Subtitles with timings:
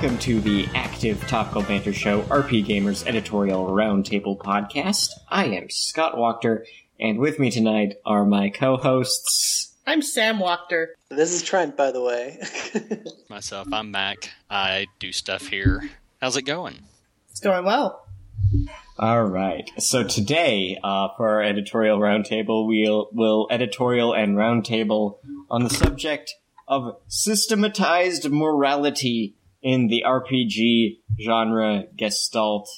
[0.00, 5.10] Welcome to the Active Topical Banter Show RP Gamers Editorial Roundtable Podcast.
[5.28, 6.62] I am Scott Wachter,
[7.00, 9.74] and with me tonight are my co-hosts.
[9.88, 10.90] I'm Sam Wachter.
[11.08, 12.38] This is Trent, by the way.
[13.28, 14.30] Myself, I'm Mac.
[14.48, 15.90] I do stuff here.
[16.20, 16.78] How's it going?
[17.32, 18.06] It's going well.
[19.00, 19.68] All right.
[19.78, 25.18] So today, uh, for our editorial roundtable, we'll will editorial and roundtable
[25.50, 26.36] on the subject
[26.68, 29.34] of systematized morality
[29.68, 32.70] in the RPG genre gestalt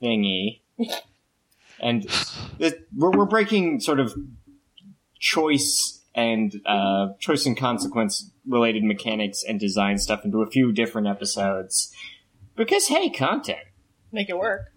[0.00, 0.60] thingy.
[1.80, 2.06] and
[2.60, 4.14] it, we're, we're breaking sort of
[5.18, 11.08] choice and uh, choice and consequence related mechanics and design stuff into a few different
[11.08, 11.92] episodes.
[12.54, 13.66] Because hey, content.
[14.12, 14.70] Make it work.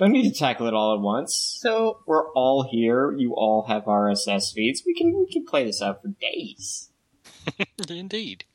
[0.00, 1.60] Don't need to tackle it all at once.
[1.60, 3.12] So We're all here.
[3.12, 4.82] You all have RSS feeds.
[4.84, 6.90] We can we can play this out for days.
[7.88, 8.46] Indeed.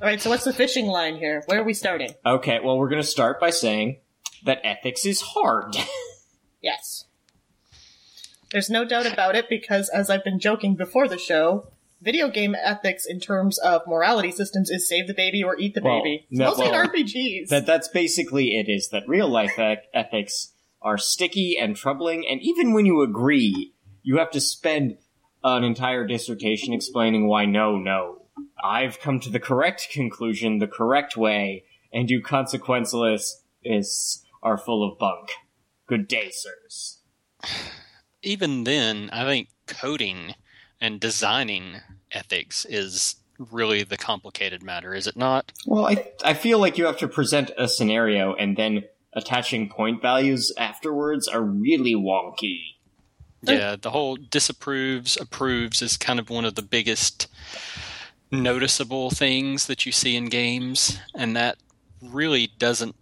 [0.00, 0.20] All right.
[0.20, 1.42] So what's the fishing line here?
[1.46, 2.14] Where are we starting?
[2.24, 3.98] Okay, well we're gonna start by saying
[4.44, 5.76] that ethics is hard.
[6.60, 7.04] Yes.
[8.50, 12.54] There's no doubt about it because, as I've been joking before the show, video game
[12.60, 16.26] ethics in terms of morality systems is save the baby or eat the Well, baby.
[16.30, 17.48] No, mostly well, in RPGs.
[17.48, 19.58] that that's basically it is that real life
[19.94, 23.72] ethics are sticky and troubling and even when you agree
[24.02, 24.96] you have to spend
[25.44, 28.22] an entire dissertation explaining why no no
[28.62, 34.88] i've come to the correct conclusion the correct way and you consequenceless is are full
[34.88, 35.30] of bunk.
[35.86, 36.98] Good day sirs.
[38.22, 40.34] Even then, I think coding
[40.80, 41.76] and designing
[42.12, 45.52] ethics is really the complicated matter, is it not?
[45.66, 48.82] well i i feel like you have to present a scenario and then
[49.12, 52.58] attaching point values afterwards are really wonky.
[53.42, 57.28] Yeah, the whole disapproves, approves is kind of one of the biggest
[58.30, 61.56] noticeable things that you see in games, and that
[62.02, 62.94] really doesn't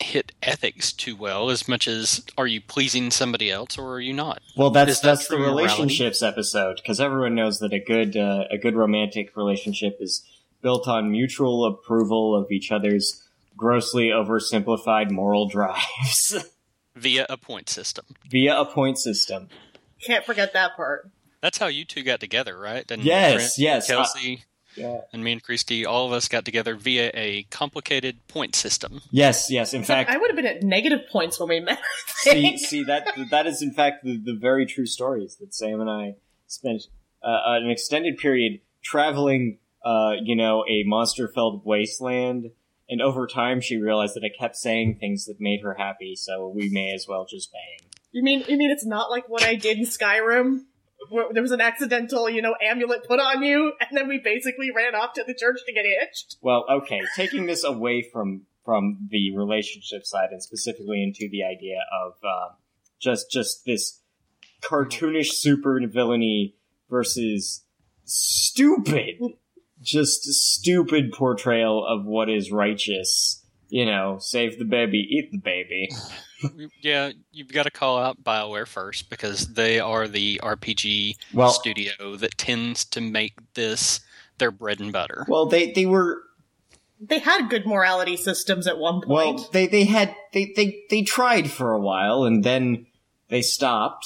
[0.00, 4.12] hit ethics too well as much as are you pleasing somebody else or are you
[4.12, 4.40] not?
[4.56, 5.64] Well, that's that that's the true morality?
[5.66, 10.24] relationships episode because everyone knows that a good uh, a good romantic relationship is
[10.60, 13.22] built on mutual approval of each other's
[13.56, 16.34] grossly oversimplified moral drives
[16.96, 18.04] Via a point system.
[18.28, 19.48] via a point system.
[20.04, 21.10] Can't forget that part.
[21.40, 22.88] That's how you two got together, right?
[22.90, 24.44] And Yes, Trent, yes, Kelsey
[24.76, 25.00] Yeah.
[25.12, 29.02] and me and Christy, all of us got together via a complicated point system.
[29.10, 29.74] Yes, yes.
[29.74, 31.78] In fact, I would have been at negative points when we met.
[32.06, 35.90] See, see that that is in fact the, the very true stories that Sam and
[35.90, 36.14] I
[36.46, 36.82] spent
[37.22, 42.50] uh, an extended period traveling, uh, you know, a monster-filled wasteland.
[42.88, 46.48] And over time, she realized that I kept saying things that made her happy, so
[46.48, 47.88] we may as well just bang.
[48.10, 50.64] You mean you mean it's not like what I did in Skyrim?
[51.32, 54.94] There was an accidental, you know, amulet put on you, and then we basically ran
[54.94, 56.36] off to the church to get hitched.
[56.40, 61.78] Well, okay, taking this away from from the relationship side and specifically into the idea
[61.92, 62.54] of uh,
[63.00, 64.00] just just this
[64.62, 66.54] cartoonish super villainy
[66.88, 67.64] versus
[68.04, 69.18] stupid,
[69.80, 73.41] just stupid portrayal of what is righteous.
[73.74, 75.88] You know, save the baby, eat the baby.
[76.82, 82.16] yeah, you've got to call out BioWare first because they are the RPG Well, studio
[82.16, 84.00] that tends to make this
[84.36, 85.24] their bread and butter.
[85.26, 86.20] well, they they were
[87.00, 89.36] They had good morality systems at one point.
[89.36, 92.86] Well, they they had they they they tried for a while and then
[93.28, 94.04] they stopped.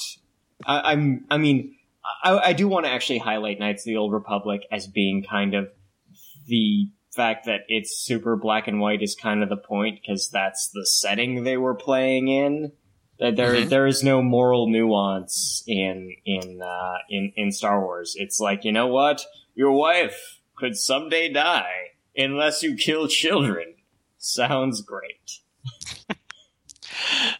[0.65, 1.75] I, I'm I mean
[2.23, 5.55] I, I do want to actually highlight Knights of the Old Republic as being kind
[5.55, 5.67] of
[6.45, 10.69] the fact that it's super black and white is kind of the point because that's
[10.69, 12.71] the setting they were playing in.
[13.19, 13.69] That there Mhm.
[13.69, 18.15] there is no moral nuance in in uh, in in Star Wars.
[18.17, 19.25] It's like you know what,
[19.55, 23.73] your wife could someday die unless you kill children.
[24.17, 25.39] Sounds great.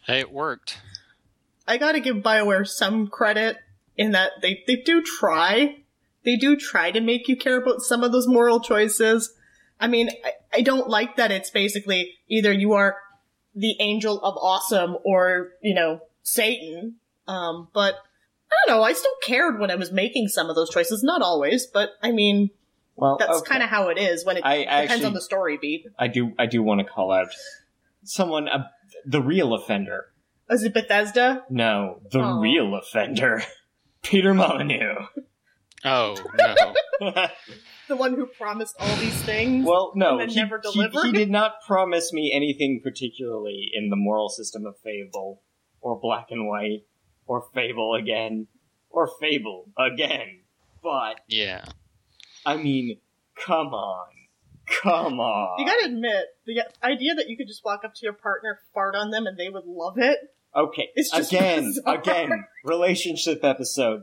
[0.06, 0.78] Hey, it worked.
[1.66, 3.56] I gotta give BioWare some credit
[3.96, 5.78] in that they, they do try.
[6.24, 9.34] They do try to make you care about some of those moral choices.
[9.80, 12.96] I mean, I, I don't like that it's basically either you are
[13.54, 16.96] the angel of awesome or, you know, Satan.
[17.26, 17.94] Um, but
[18.50, 21.02] I don't know, I still cared when I was making some of those choices.
[21.02, 22.50] Not always, but I mean,
[22.96, 23.48] Well, that's okay.
[23.50, 25.86] kind of how it is when it I depends actually- on the story beat.
[25.98, 27.28] I do I do want to call out
[28.04, 28.64] someone, uh,
[29.06, 30.06] the real offender.
[30.50, 31.44] Is it Bethesda?
[31.50, 32.40] No, the Oh.
[32.40, 33.42] real offender.
[34.02, 35.06] Peter Molyneux.
[35.84, 36.16] Oh
[37.00, 37.12] no.
[37.88, 39.64] The one who promised all these things?
[39.66, 43.88] well, no, And then he, never he- he did not promise me anything particularly in
[43.88, 45.42] the moral system of Fable,
[45.80, 46.84] or Black and White,
[47.26, 48.46] or Fable again,
[48.90, 50.40] or Fable again.
[50.82, 51.64] But, Yeah.
[52.46, 52.98] I mean,
[53.36, 54.06] come on.
[54.82, 55.58] Come on.
[55.60, 58.94] you gotta admit, the idea that you could just walk up to your partner, fart
[58.94, 60.18] on them, and they would love it.
[60.54, 61.98] Okay, It's just again, bizarre.
[61.98, 64.02] again, relationship episode.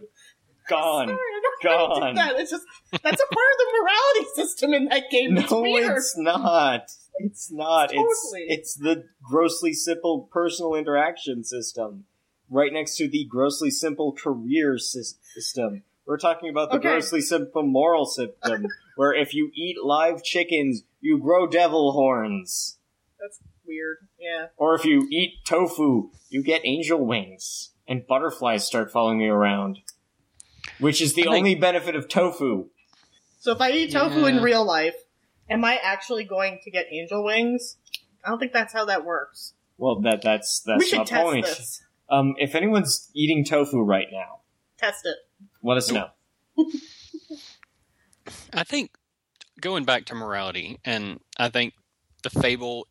[0.67, 1.07] Gone.
[1.09, 1.19] Sorry,
[1.67, 2.15] I don't wanna Gone.
[2.15, 2.35] that.
[2.39, 5.37] It's just that's a part of the morality system in that game.
[5.37, 5.97] It's No, weird.
[5.97, 6.91] it's not.
[7.19, 7.91] It's not.
[7.93, 8.45] It's Totally.
[8.49, 12.05] it's the grossly simple personal interaction system,
[12.49, 15.83] right next to the grossly simple career system.
[16.05, 16.89] We're talking about the Okay.
[16.89, 22.77] grossly simple moral system, where if you eat live chickens, you grow devil horns,
[23.19, 23.97] That's weird.
[24.19, 24.47] Yeah.
[24.57, 29.79] or if you eat tofu, you get angel wings, and butterflies start following you around.
[30.79, 32.69] Which is the I think- only benefit of tofu.
[33.39, 34.41] So if I eat tofu in Yeah.
[34.41, 34.95] real life,
[35.49, 37.77] am I actually going to get angel wings?
[38.23, 39.53] I don't think that's how that works.
[39.77, 41.45] Well, that that's we that's should my test point.
[41.45, 41.83] this.
[42.09, 44.39] Um, if anyone's eating tofu right now,
[44.77, 45.15] Test it.
[45.63, 46.09] let us know.
[48.53, 48.91] I think
[49.61, 51.73] going back to morality, and I think
[52.23, 52.87] the Fable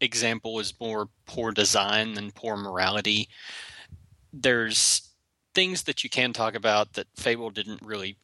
[0.00, 3.28] example is more poor design than poor morality.
[4.32, 5.07] There's
[5.58, 8.16] things that you can talk about that Fable didn't really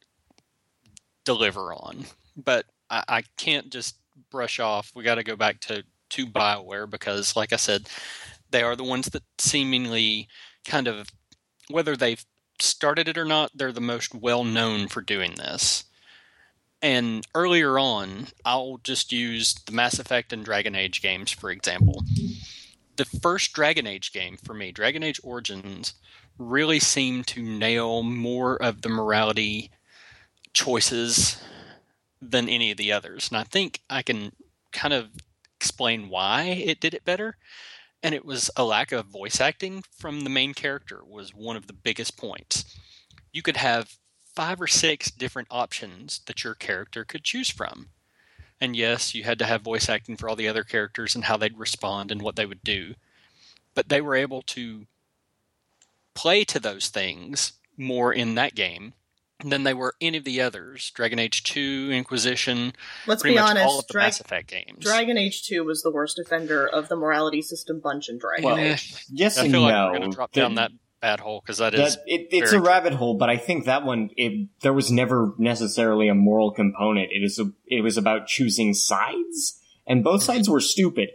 [1.25, 2.05] deliver on,
[2.37, 3.97] but I, I can't just
[4.31, 4.93] brush off.
[4.95, 7.89] We got to go back to to Bioware because, like I said,
[8.51, 10.29] they are the ones that seemingly
[10.65, 11.09] kind of
[11.69, 12.23] whether they've
[12.61, 15.83] started it or not, they're the most well known for doing this.
[16.81, 22.01] And earlier on, I'll just use the Mass Effect and Dragon Age games, for example.
[22.95, 25.95] The first Dragon Age game for me, Dragon Age Origins,
[26.37, 29.71] really seemed to nail more of the morality
[30.53, 31.41] choices
[32.21, 33.29] than any of the others.
[33.29, 34.31] And I think I can
[34.71, 35.09] kind of
[35.55, 37.37] explain why it did it better.
[38.03, 41.67] And it was a lack of voice acting from the main character was one of
[41.67, 42.77] the biggest points.
[43.31, 43.97] You could have
[44.35, 47.89] five or six different options that your character could choose from.
[48.61, 51.37] And yes, you had to have voice acting for all the other characters and how
[51.37, 52.95] they'd respond and what they would do.
[53.73, 54.85] But they were able to
[56.15, 58.93] play to those things more in that game
[59.43, 60.91] than they were any of the others.
[60.91, 62.73] Dragon Age 2, Inquisition,
[63.05, 63.65] Let's be much honest.
[63.65, 64.83] all of the Dra- Mass Effect games.
[64.83, 68.57] Dragon Age 2 was the worst offender of the morality system bunch in Dragon Well,
[68.57, 69.05] Age.
[69.11, 69.85] Yes I and feel like no.
[69.91, 70.71] we're going to drop down that
[71.01, 73.65] bad hole because that that- is it, it's very a rabbit hole, but I think
[73.65, 77.09] that one it, there was never necessarily a moral component.
[77.11, 80.33] It is a, it was about choosing sides, and both mm-hmm.
[80.33, 81.09] sides were stupid.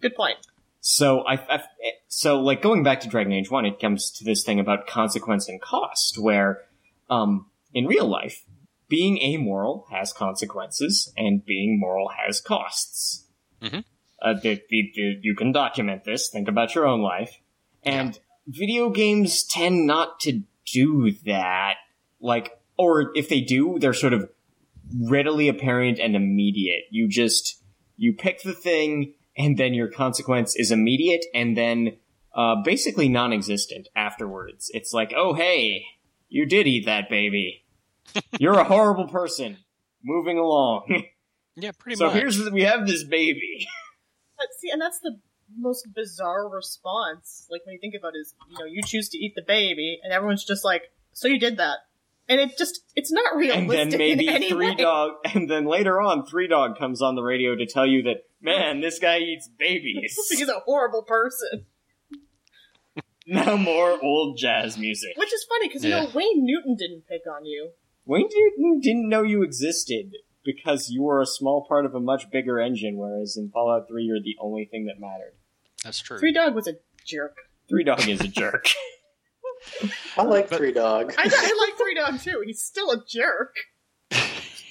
[0.00, 0.38] Good point.
[0.86, 1.62] So I, I
[2.06, 5.48] so like going back to Dragon Age One, it comes to this thing about consequence
[5.48, 6.62] and cost, where
[7.10, 8.44] um, in real life,
[8.88, 13.26] being amoral has consequences, and being moral has costs.
[13.60, 13.82] Mhm.
[14.22, 16.30] Uh, the, the, the, you can document this.
[16.30, 17.36] Think about your own life,
[17.82, 18.16] and
[18.46, 21.78] video games tend not to do that.
[22.20, 24.30] Like, or if they do, they're sort of
[25.00, 26.84] readily apparent and immediate.
[26.92, 27.60] You just
[27.96, 31.96] you pick the thing, and then your consequence is immediate, and then
[32.34, 34.70] uh, basically non-existent afterwards.
[34.72, 35.84] It's like, oh hey,
[36.28, 37.64] you did eat that baby.
[38.38, 39.58] You're a horrible person.
[40.04, 41.04] Moving along.
[41.56, 42.14] yeah, pretty so much.
[42.14, 43.66] So here's we have this baby.
[44.38, 45.18] But see, and that's the
[45.58, 47.46] most bizarre response.
[47.50, 49.98] Like when you think about it, is you know you choose to eat the baby,
[50.02, 51.78] and everyone's just like, "So you did that,"
[52.28, 53.54] and it just it's not real.
[53.54, 54.74] and then maybe in any three way.
[54.74, 58.24] dog, and then later on, three dog comes on the radio to tell you that
[58.40, 60.16] man, this guy eats babies.
[60.30, 61.66] He's a horrible person.
[63.26, 65.16] no more old jazz music.
[65.16, 67.70] Which is funny because you know Wayne Newton didn't pick on you.
[68.04, 70.12] Wayne Newton didn't know you existed
[70.46, 74.04] because you were a small part of a much bigger engine, whereas in Fallout 3,
[74.04, 75.34] you're the only thing that mattered.
[75.82, 76.18] That's true.
[76.18, 77.36] Three Dog was a jerk.
[77.68, 78.68] Three Dog is a jerk.
[80.16, 81.14] I like But- Three Dog.
[81.18, 82.42] I, I like Three Dog too.
[82.44, 83.54] He's still a jerk.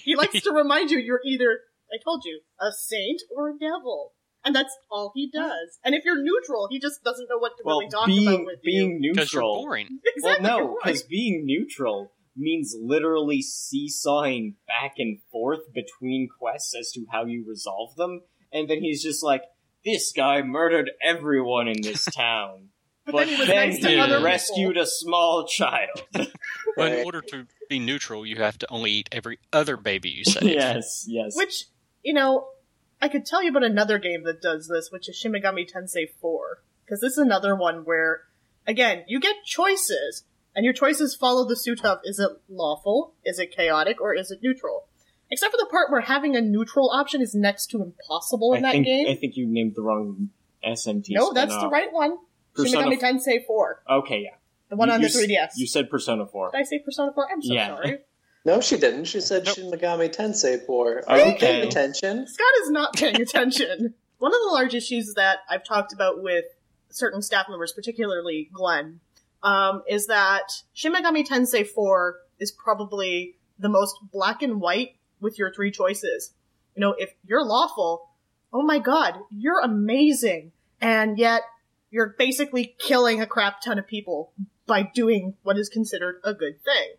[0.04, 1.60] He likes to remind you you're either,
[1.92, 4.14] I told you, a saint or a devil.
[4.44, 5.80] And that's all he does.
[5.84, 8.46] And if you're neutral, he just doesn't know what to well, really talk being, about
[8.46, 9.64] with being Because you're neutral.
[9.64, 9.88] boring.
[9.90, 10.00] you.
[10.22, 10.48] Well, Exactly.
[10.48, 10.78] no, you're right.
[10.84, 17.44] because being neutral means literally seesawing back and forth between quests as to how you
[17.48, 18.22] resolve them.
[18.54, 19.42] And then he's just like,
[19.84, 22.70] this guy murdered everyone in this town.
[23.06, 26.04] But then he was then nice to he other rescued a small child.
[26.12, 30.24] But in order to be neutral, you have to only eat every other baby you
[30.24, 30.44] save.
[30.44, 31.36] yes, yes.
[31.36, 31.66] Which,
[32.04, 32.48] you know,
[33.02, 36.10] I could tell you about another game that does this, which is Shin Megami Tensei
[36.20, 36.62] 4.
[36.84, 38.22] Because this is another one where,
[38.68, 40.24] again, you get choices,
[40.56, 44.32] and your choices follow the suit of is it lawful, is it chaotic, or is
[44.32, 44.88] it neutral?
[45.30, 48.70] Except for the part where having a neutral option is next to impossible in I
[48.70, 49.08] that think game.
[49.10, 50.30] I think you named the wrong
[50.66, 51.08] SMT.
[51.10, 52.18] no, that's the right one.
[52.58, 53.84] Shin Megami Tensei 4.
[53.90, 54.36] Okay, yeah.
[54.70, 55.58] The one You- on you the s- 3DS.
[55.58, 56.52] You said Persona 4.
[56.52, 57.28] Did I say Persona 4?
[57.32, 57.68] I'm so Yeah.
[57.68, 58.00] sorry.
[58.48, 59.06] No, she didn't.
[59.06, 59.56] She said Nope.
[59.56, 61.04] Shin Megami Tensei 4.
[61.10, 61.38] Are you Okay.
[61.40, 62.28] paying attention?
[62.28, 63.96] Scott is not paying attention.
[64.20, 66.46] One of the large issues that I've talked about with
[66.90, 69.00] certain staff members, particularly Glenn,
[69.42, 70.44] um, is that
[70.74, 76.34] Shin Megami Tensei 4 is probably the most black and white with your three choices.
[76.76, 78.12] You know, if you're lawful,
[78.54, 80.52] oh my god, you're amazing.
[80.80, 81.42] And yet,
[81.96, 84.34] you're basically killing a crap ton of people
[84.68, 86.90] by doing what is considered a good thing.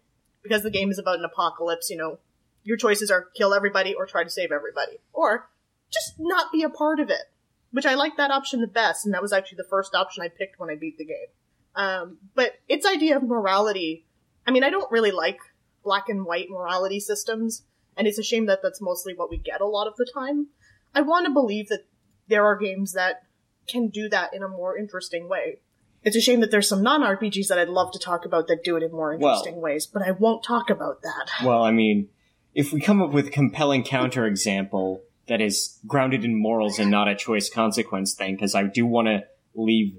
[0.43, 2.19] Because the game is about an apocalypse, you know,
[2.65, 4.97] your choices are kill everybody or try to save everybody.
[5.13, 5.51] Or
[5.93, 7.31] just not be a part of it.
[7.73, 10.29] Which I like that option the best, and that was actually the first option I
[10.29, 11.29] picked when I beat the game.
[11.75, 14.07] Um, but its idea of morality,
[14.47, 15.41] I mean, I don't really like
[15.85, 17.65] black and white morality systems,
[17.99, 20.47] and it's a shame that that's mostly what we get a lot of the time.
[20.95, 21.85] I want to believe that
[22.29, 23.26] there are games that
[23.67, 25.59] can do that in a more interesting way.
[26.03, 28.77] It's a shame that there's some non-RPGs that I'd love to talk about that do
[28.77, 31.45] it in more Well- interesting ways, but I won't talk about that.
[31.45, 32.09] Well, I mean,
[32.55, 37.09] if we come up with a compelling counterexample that is grounded in morals and not
[37.09, 39.99] a choice consequence thing, because I do want to leave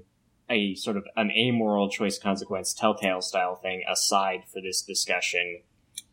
[0.50, 5.60] a sort of an amoral choice consequence telltale style thing aside for this discussion,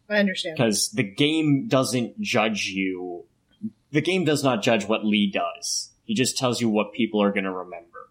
[0.10, 0.58] I understand.
[0.58, 3.24] because the game doesn't judge you.
[3.92, 5.92] The game does not judge what Lee does.
[6.06, 8.10] He just tells you what people are going to remember.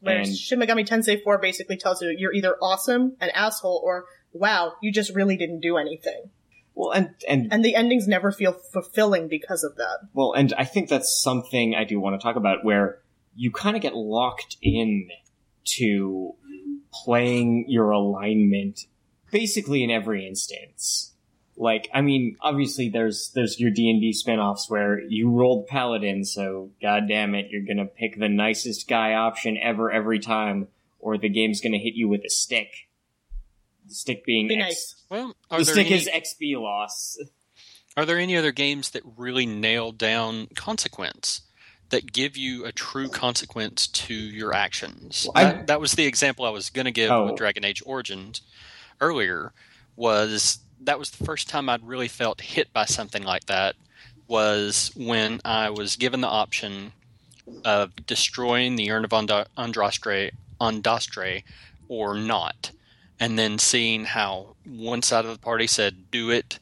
[0.00, 4.04] Whereas And- Shin Megami Tensei 4 basically tells you you're either awesome, an asshole, or
[4.32, 6.30] wow, you just really didn't do anything.
[6.74, 10.00] Well, and and And the endings never feel fulfilling because of that.
[10.12, 12.98] Well, and I think that's something I do want to talk about where
[13.34, 15.08] you kind of get locked in
[15.76, 16.34] to
[16.92, 18.80] playing your alignment
[19.30, 21.13] basically in every instance.
[21.56, 27.04] Like, I mean, obviously there's there's your D&D spin-offs where you rolled paladin, so god
[27.08, 30.66] damn it, you're going to pick the nicest guy option ever every time
[30.98, 32.68] or the game's going to hit you with a stick.
[33.86, 34.94] The stick being Be X- nice.
[35.10, 37.18] Well, The stick any, is XP loss.
[37.96, 41.42] are there any other games that really nail down consequence?
[41.90, 45.28] That give you a true consequence to your actions.
[45.34, 47.26] I- that, that was the example I was going to give Oh.
[47.26, 48.40] with Dragon Age Origins
[49.00, 49.52] earlier.
[49.96, 53.76] Was that was the first time I'd really felt hit by something like that?
[54.26, 56.92] Was when I was given the option
[57.64, 60.32] of destroying the Urn of Andraste,
[61.88, 62.70] or not,
[63.20, 66.58] and then seeing how one side of the party said do it,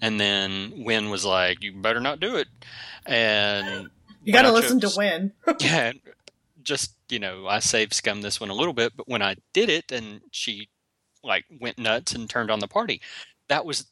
[0.00, 2.48] and then Wynne was like, "You better not do it,"
[3.06, 3.90] and
[4.24, 5.32] You gotta listen to Wynne.
[5.60, 5.92] yeah,
[6.62, 9.70] just you know, I saved scum this one a little bit, but when I did
[9.70, 10.68] it and she
[11.22, 13.00] like went nuts and turned on the party,
[13.48, 13.86] that was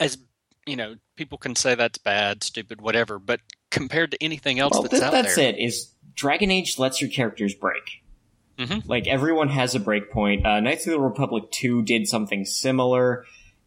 [0.00, 0.18] as
[0.66, 4.82] you know, people can say that's bad, stupid, whatever, but compared to anything else Well,
[4.82, 5.64] that's th- out that's there, that's it.
[5.64, 8.02] Is Dragon Age lets your characters break.
[8.58, 8.86] Mhm.
[8.88, 10.44] Like everyone has a break point.
[10.44, 13.24] Uh, Knights of the Republic Two did something similar,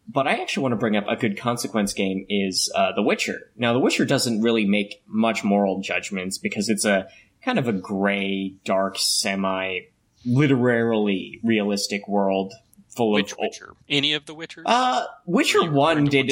[0.08, 3.52] but I actually want to bring up a good consequence game is uh, The Witcher.
[3.56, 7.08] Now, The Witcher doesn't really make much moral judgments because it's a
[7.44, 9.80] kind of a gray, dark, semi
[10.26, 12.54] literarily realistic world
[12.96, 14.64] full which of Witcher, any of the Witchers.
[14.66, 16.32] uh, Witcher One did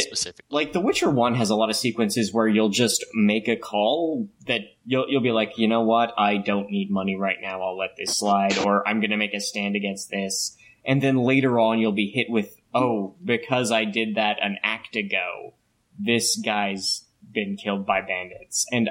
[0.50, 4.28] like The Witcher One has a lot of sequences where you'll just make a call
[4.48, 7.62] that you'll you'll be like, you know what, I don't need money right now.
[7.62, 11.18] I'll let this slide, or I'm going to make a stand against this, and then
[11.18, 15.54] later on you'll be hit with, oh, because I did that an act ago,
[15.98, 18.90] this guy's been killed by bandits, and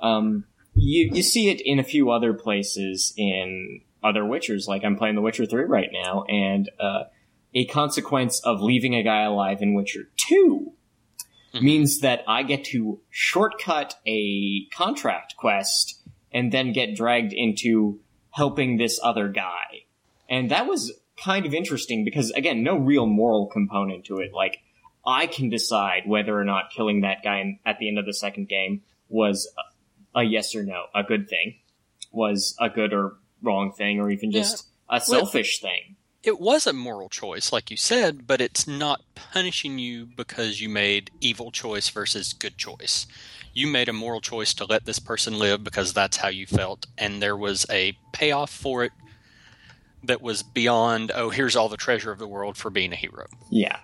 [0.00, 4.66] um, you you see it in a few other places in other Witchers.
[4.68, 7.04] Like I'm playing The Witcher Three right now, and uh,
[7.54, 10.72] a consequence of leaving a guy alive in Witcher 2
[11.52, 11.62] Mhm.
[11.62, 16.00] means that I get to shortcut a contract quest
[16.32, 17.98] and then get dragged into
[18.30, 19.82] helping this other guy.
[20.28, 20.92] And that was
[21.22, 24.32] kind of interesting because, again, no real moral component to it.
[24.32, 24.60] Like,
[25.04, 28.14] I can decide whether or not killing that guy in- at the end of the
[28.14, 29.52] second game was
[30.14, 31.56] a, a yes or no, a good thing,
[32.12, 35.96] was a good or wrong thing, or even just a selfish thing.
[36.22, 40.68] it was a moral choice, like you said, but it's not punishing you because you
[40.68, 43.06] made evil choice versus good choice.
[43.52, 46.86] You made a moral choice to let this person live because that's how you felt,
[46.98, 48.92] and there was a payoff for it
[50.04, 53.26] that was beyond, oh, here's all the treasure of the world for being a hero.
[53.50, 53.78] Yeah.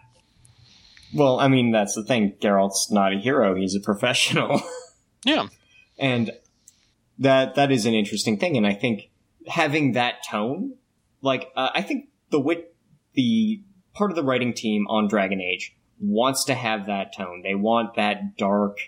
[1.15, 2.35] Well, I mean, that's the thing.
[2.41, 3.55] Geralt's not a hero.
[3.55, 4.61] He's a professional.
[5.25, 5.49] Yeah.
[5.99, 6.31] and
[7.19, 8.57] that that is an interesting thing.
[8.57, 9.11] And I think
[9.47, 10.75] having that tone,
[11.23, 12.75] like uh, I think the wit,
[13.15, 13.63] the
[13.95, 17.43] part of the writing team on Dragon Age wants to have that tone.
[17.43, 18.79] They want that dark,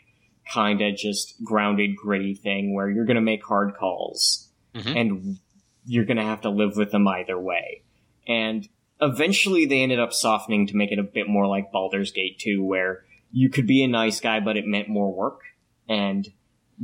[0.52, 4.96] kind of just grounded, gritty thing where you're going to make hard calls Mhm.
[4.96, 5.38] and
[5.86, 7.82] you're going to have to live with them either way.
[8.26, 8.68] And
[9.00, 12.62] eventually they ended up softening to make it a bit more like Baldur's Gate 2,
[12.62, 15.40] where you could be a nice guy, but it meant more work.
[15.88, 16.28] And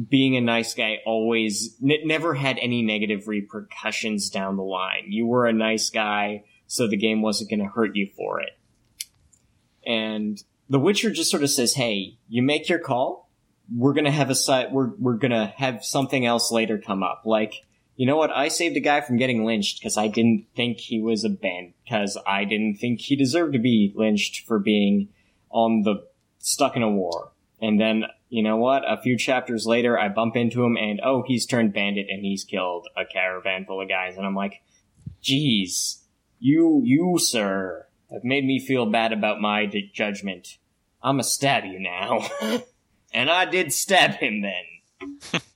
[0.09, 5.05] being a nice guy always n- never had any negative repercussions down the line.
[5.09, 8.51] You were a nice guy, so the game wasn't going to hurt you for it.
[9.87, 13.29] And The Witcher just sort of says, "Hey, you make your call.
[13.75, 14.73] We're gonna have a site.
[14.73, 17.23] We're we're gonna have something else later come up.
[17.25, 17.55] Like,
[17.97, 18.31] you know what?
[18.31, 21.75] I saved a guy from getting lynched because I didn't think he was a band
[21.85, 25.09] because I didn't think he deserved to be lynched for being
[25.51, 26.07] on the
[26.39, 27.33] stuck in a war.
[27.61, 28.83] And then you know what?
[28.85, 32.43] A few chapters later, I bump into him, and oh, he's turned bandit and he's
[32.43, 34.61] killed a caravan full of guys, and I'm like,
[35.23, 36.03] "Geez,
[36.41, 40.59] you you sir." have made me feel bad about my d- judgment.
[41.03, 42.27] I'ma stab you now.
[43.13, 45.41] and I did stab him then.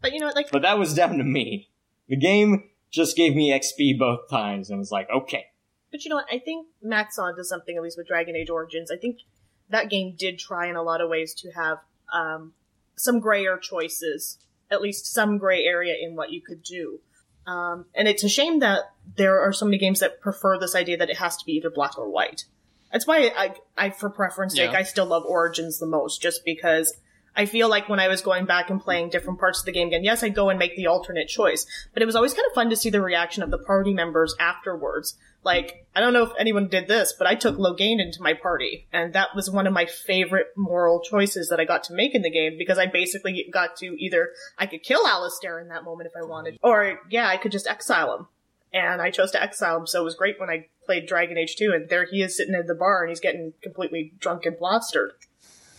[0.00, 1.70] But you know, what, like But that was down to me.
[2.08, 5.46] The game just gave me XP both times and was like, okay.
[5.90, 6.26] But you know what?
[6.30, 8.92] I think Maxon does something, at least with Dragon Age Origins.
[8.92, 9.18] I think
[9.70, 11.78] that game did try in a lot of ways to have
[12.12, 12.52] um,
[12.96, 14.38] some grayer choices,
[14.70, 17.00] at least some gray area in what you could do.
[17.46, 20.98] Um, and it's a shame that there are so many games that prefer this idea
[20.98, 22.44] that it has to be either black or white.
[22.92, 24.78] That's why I, I for preference sake, Yeah.
[24.78, 26.94] I still love Origins the most, just because
[27.36, 29.88] I feel like when I was going back and playing different parts of the game
[29.88, 32.54] again, yes, I'd go and make the alternate choice, but it was always kind of
[32.54, 35.16] fun to see the reaction of the party members afterwards.
[35.44, 38.86] Like, I don't know if anyone did this, but I took Loghain into my party,
[38.92, 42.22] and that was one of my favorite moral choices that I got to make in
[42.22, 46.10] the game because I basically got to either I could kill Alistair in that moment
[46.12, 48.26] if I wanted, or yeah, I could just exile him.
[48.70, 51.56] And I chose to exile him, so it was great when I played Dragon Age
[51.56, 54.58] 2, and there he is sitting at the bar and he's getting completely drunk and
[54.58, 55.12] plastered.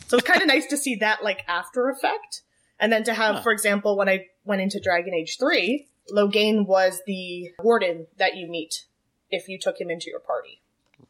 [0.09, 2.41] So it's kind of nice to see that like after effect.
[2.79, 3.41] And then to have, Huh.
[3.41, 8.47] for example, when I went into Dragon Age 3, Loghain was the warden that you
[8.47, 8.85] meet
[9.29, 10.61] if you took him into your party.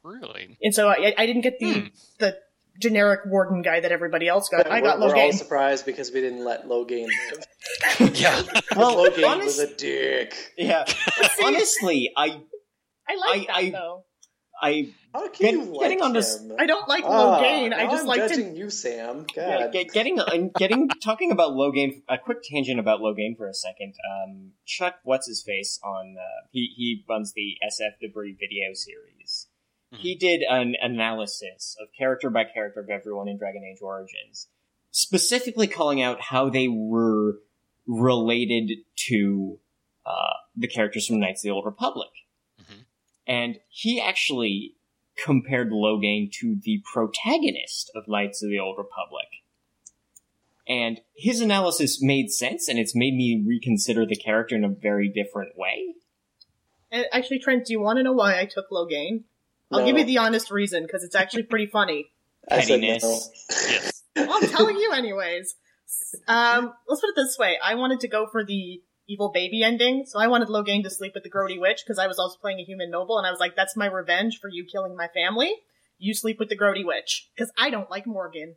[0.04, 0.58] Really?
[0.62, 1.88] And so I, I didn't get the Hmm.
[2.20, 2.38] the
[2.80, 4.66] generic warden guy that everybody else got.
[4.68, 8.16] I we're, got we're all surprised because we didn't let Loghain live.
[8.16, 8.42] Yeah.
[8.76, 10.54] Well, Loghain honest- was a dick.
[10.58, 10.86] yeah.
[11.44, 12.40] Honestly, I,
[13.08, 14.04] I like I- that I- though.
[14.62, 16.54] I, How can Get- you like getting on this- him?
[16.60, 17.74] I don't like Ah, Loghain.
[17.74, 18.30] I just I'm like to.
[18.30, 19.26] judging you, Sam.
[19.36, 19.72] yeah, God.
[19.74, 20.26] get, getting, uh,
[20.58, 23.95] getting, talking about Loghain, a quick tangent about Loghain for a second.
[24.12, 29.48] Um, Chuck, what's his face on, uh, he, he runs the SF Debris video series.
[29.91, 34.48] He did an analysis of character by character of everyone in Dragon Age Origins,
[34.91, 37.39] specifically calling out how they were
[37.88, 38.69] related
[39.08, 39.58] to
[40.06, 42.10] uh, the characters from Knights of the Old Republic.
[42.62, 42.86] Mhm.
[43.26, 44.76] And he actually
[45.24, 49.26] compared Loghain to the protagonist of Knights of the Old Republic.
[50.68, 55.10] And his analysis made sense, and it's made me reconsider the character in a very
[55.10, 55.96] different way.
[56.92, 59.24] And actually, Trent, do you want to know why I took Loghain?
[59.72, 59.86] I'll No.
[59.86, 62.12] give you the honest reason because it's actually pretty funny.
[62.50, 63.04] I said Pettiness.
[63.04, 63.56] no.
[63.70, 64.04] Yes.
[64.16, 65.56] Well, I'm telling you anyways.
[66.28, 67.58] Um, let's put it this way.
[67.64, 71.13] I wanted to go for the evil baby ending, so I wanted Loghain to sleep
[71.15, 73.39] with the Grody Witch because I was also playing a human noble, and I was
[73.39, 75.52] like, that's my revenge for you killing my family.
[75.98, 78.56] You sleep with the Grody Witch because I don't like Morrigan.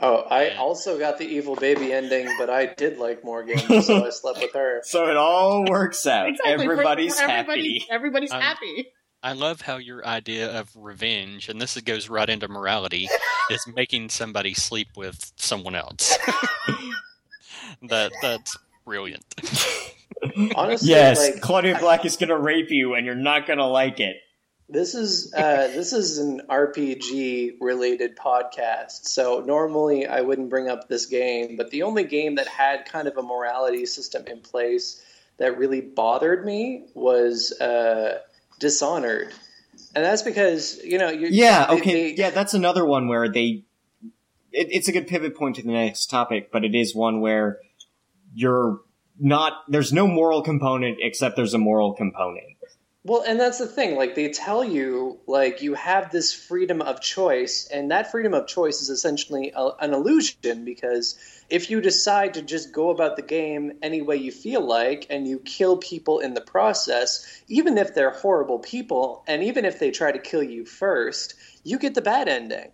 [0.00, 4.10] Oh, I also got the evil baby ending, but I did like Morrigan, so I
[4.10, 4.80] slept with her.
[4.84, 6.28] So it all works out.
[6.28, 6.66] Exactly.
[6.66, 7.86] for- Everybody's for everybody, happy.
[7.90, 8.86] Everybody's Um, happy.
[9.22, 13.08] I love how your idea of revenge, and this goes right into morality,
[13.50, 16.16] is making somebody sleep with someone else.
[17.88, 19.24] that that's brilliant.
[20.54, 24.16] Honestly, Yes, like Claudia Black is gonna rape you, and you're not gonna like it.
[24.68, 29.06] this is uh, this is an RPG related podcast.
[29.06, 33.08] So normally I wouldn't bring up this game, but the only game that had kind
[33.08, 35.02] of a morality system in place
[35.38, 38.18] that really bothered me was uh,
[38.60, 39.32] Dishonored,
[39.94, 43.28] and that's because you know you Yeah, they- okay, they- yeah, that's another one where
[43.28, 43.64] they.
[44.54, 47.58] It, it's a good pivot point to the next topic, but it is one where
[48.34, 48.80] you're
[49.18, 49.52] not.
[49.68, 52.46] There's no moral component except there's a moral component.
[53.04, 53.96] Well, and that's the thing.
[53.96, 58.46] Like they tell you, like you have this freedom of choice, and that freedom of
[58.46, 61.18] choice is essentially a, an illusion because
[61.50, 65.26] if you decide to just go about the game any way you feel like, and
[65.26, 69.90] you kill people in the process, even if they're horrible people, and even if they
[69.90, 72.70] try to kill you first, you get the bad ending.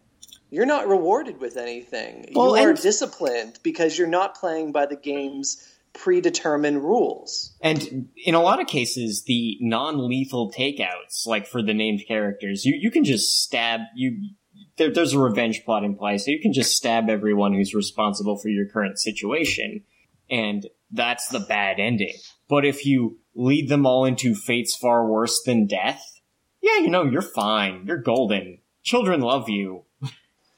[0.51, 2.31] You're not rewarded with anything.
[2.35, 7.57] Well, you are and- disciplined because you're not playing by the game's predetermined rules.
[7.61, 12.79] And in a lot of cases, the non-lethal takeouts, like for the named characters, you,
[12.81, 14.31] you can just stab you.
[14.77, 18.39] There, there's a revenge plot in play, so you can just stab everyone who's responsible
[18.39, 19.83] for your current situation,
[20.31, 22.15] and that's the bad ending.
[22.49, 26.21] But if you lead them all into fates far worse than death,
[26.63, 27.85] yeah, you know you're fine.
[27.87, 28.59] You're golden.
[28.85, 29.85] Children love you.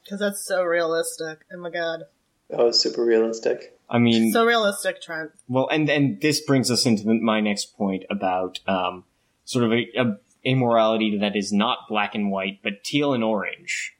[0.04, 1.40] Because that's so realistic.
[1.52, 2.04] Oh my god.
[2.52, 3.78] Oh, super realistic.
[3.88, 5.30] I mean, So realistic, Trent.
[5.48, 9.04] Well, and and this brings us into the, my next point about um,
[9.44, 13.24] sort of a, a, a morality that is not black and white, but teal and
[13.24, 13.96] orange.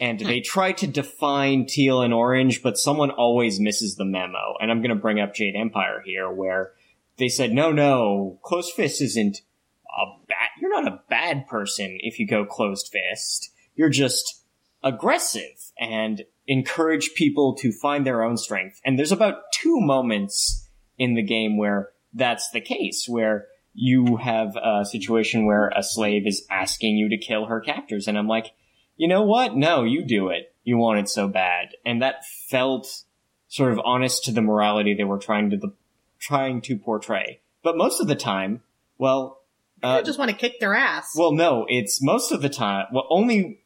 [0.00, 4.54] And they try to define teal and orange, but someone always misses the memo.
[4.60, 6.72] And I'm going to bring up Jade Empire here, where
[7.16, 9.42] they said, no, no, closed fist isn't
[9.86, 10.48] a bad.
[10.60, 13.52] You're not a bad person if you go closed fist.
[13.76, 14.43] You're just
[14.84, 18.80] aggressive and encourage people to find their own strength.
[18.84, 20.68] And there's about two moments
[20.98, 26.26] in the game where that's the case, where you have a situation where a slave
[26.26, 28.06] is asking you to kill her captors.
[28.06, 28.52] And I'm like,
[28.96, 29.56] you know what?
[29.56, 30.54] No, you do it.
[30.62, 31.70] You want it so bad.
[31.84, 33.02] And that felt
[33.48, 35.72] sort of honest to the morality they were trying to, the,
[36.20, 37.40] trying to portray.
[37.62, 38.62] But most of the time,
[38.98, 39.40] well,
[39.82, 41.14] I uh, just want to kick their ass.
[41.16, 42.86] well, no, it's most of the time.
[42.92, 43.60] Well, only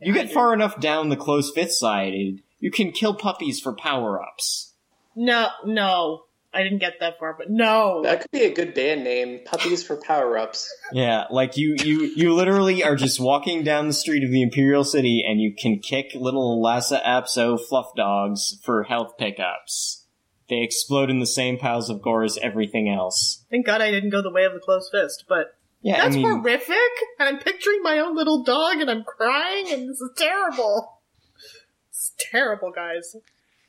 [0.00, 4.22] you get far enough down the closed fist side, you can kill puppies for power
[4.22, 4.74] ups.
[5.14, 6.24] no, no.
[6.52, 8.02] I didn't get that far, but no.
[8.02, 9.38] That could be a good band name.
[9.44, 10.68] Puppies for power ups.
[10.92, 14.82] Yeah, like you, you, you literally are just walking down the street of the Imperial
[14.82, 20.06] City, and you can kick little Lhasa Apso fluff dogs for health pickups.
[20.48, 23.44] They explode in the same piles of gore as everything else.
[23.48, 26.18] Thank God I didn't go the way of the closed fist, but Yeah, that's I
[26.18, 26.92] mean, horrific.
[27.18, 31.00] And I'm picturing my own little dog and I'm crying and this is terrible.
[31.90, 33.16] It's terrible, guys.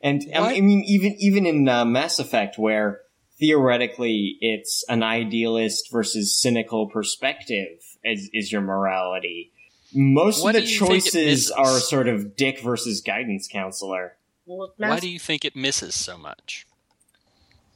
[0.01, 3.01] And I mean, even even in uh, Mass Effect, where
[3.39, 9.51] theoretically it's an idealist versus cynical perspective is, is your morality.
[9.93, 13.47] Most What of the do you think it choices are sort of dick versus guidance
[13.51, 14.17] counselor.
[14.45, 16.65] Well, Why do you think it misses so much?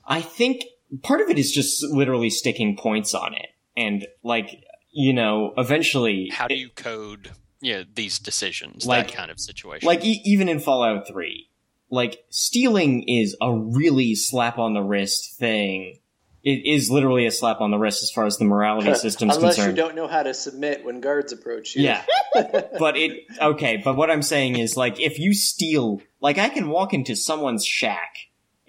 [0.08, 0.66] I think
[1.04, 4.64] part of it is just literally sticking points on it, and like
[4.98, 9.86] you know, eventually, How do you code yeah, these decisions, Like- that kind of situation?
[9.86, 11.50] like e- even in Fallout Three,
[11.90, 16.00] like stealing is a really slap on the wrist thing.
[16.44, 19.38] It is literally a slap on the wrist as far as the morality system is
[19.38, 19.58] concerned.
[19.58, 21.84] Unless you don't know how to submit when guards approach you.
[21.84, 22.04] Yeah.
[22.80, 26.70] but it okay, but what I'm saying is like if you steal like I can
[26.70, 28.16] walk into someone's shack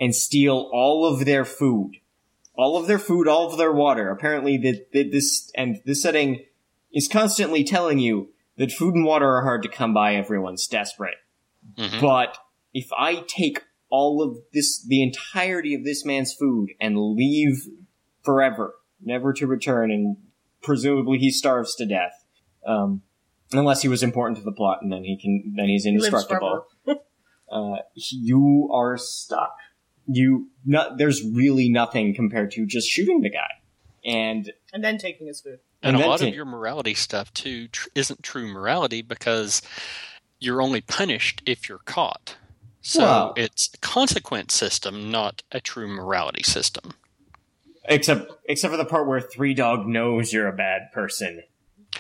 [0.01, 1.97] and steal all of their food.
[2.57, 4.11] All of their food, all of their water.
[4.11, 6.45] Apparently that that this and this setting
[6.93, 11.17] is constantly telling you that food and water are hard to come by, everyone's desperate.
[11.79, 12.01] Mhm.
[12.01, 12.39] But
[12.73, 17.69] if I take all of this the entirety of this man's food and leave
[18.23, 20.17] forever, never to return and
[20.63, 22.25] presumably he starves to death.
[22.67, 23.03] Um
[23.53, 26.67] unless he was important to the plot, and then he can then he's lives indestructible.
[27.51, 29.57] uh, you are stuck.
[30.07, 33.51] You not there's really nothing compared to just shooting the guy,
[34.05, 35.59] and and then taking his food.
[35.83, 39.63] and, and a lot to- of your morality stuff too tr- isn't true morality because
[40.39, 42.37] you're only punished if you're caught.
[42.83, 46.93] So Well- it's a consequence system, not a true morality system.
[47.89, 51.43] except except for the part where Three Dog knows you're a bad person.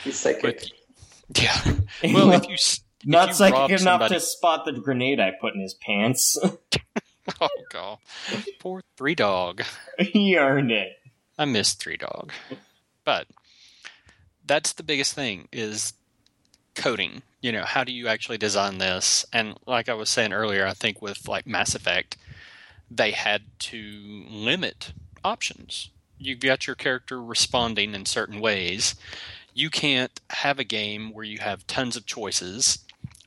[0.04, 0.42] He's psychic.
[0.42, 1.56] But, yeah.
[2.04, 5.32] Well, if you s- if not you psychic enough somebody- to spot the grenade I
[5.40, 6.38] put in his pants.
[7.40, 7.98] oh god,
[8.58, 9.62] poor three dog.
[9.98, 10.98] he earned it.
[11.38, 12.32] I miss Three Dog.
[13.04, 13.26] But
[14.46, 15.92] that's the biggest thing is
[16.74, 17.22] coding.
[17.40, 19.24] You know, how do you actually design this?
[19.32, 22.16] And like I was saying earlier, I think with like Mass Effect,
[22.90, 24.92] they had to limit
[25.24, 25.90] options.
[26.18, 28.94] You've got your character responding in certain ways.
[29.52, 32.78] You can't have a game where you have tons of choices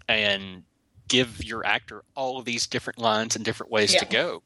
[0.08, 0.64] and
[1.10, 4.42] give your actor all of these different lines and different ways to go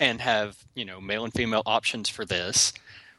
[0.00, 2.72] and have, you know, male and female options for this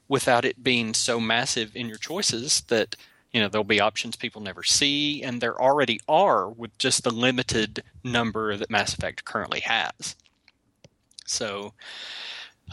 [0.09, 2.97] without it being so massive in your choices that
[3.31, 5.23] you know there'll be options people never see.
[5.23, 10.17] And there already are with just the limited number that mass effect currently has.
[11.25, 11.73] So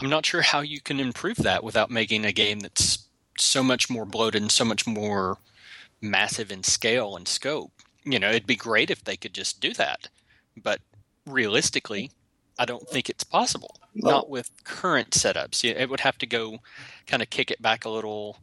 [0.01, 3.89] i'm not sure how you can improve that without making a game that's so much
[3.89, 5.37] more bloated and so much more
[6.01, 7.71] massive in scale and scope
[8.11, 10.09] you know it'd be great if they could just do that
[10.61, 10.79] but
[11.25, 12.11] realistically
[12.57, 14.09] i don't think it's possible No.
[14.11, 16.59] not with current setups it would have to go
[17.07, 18.37] kind of kick it back a little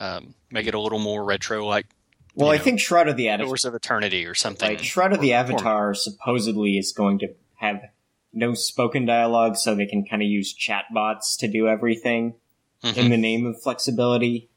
[0.00, 1.86] um, make it a little more retro like
[2.34, 4.70] Well, I know, think Shroud of the Avatar, Doors of Eternity or something.
[4.76, 7.82] like Shroud of the Or- or- Avatar, supposedly is going to have
[8.32, 12.34] no spoken dialogue, so they can kind of use chatbots to do everything
[12.84, 12.96] Mhm.
[12.96, 14.48] in the name of flexibility.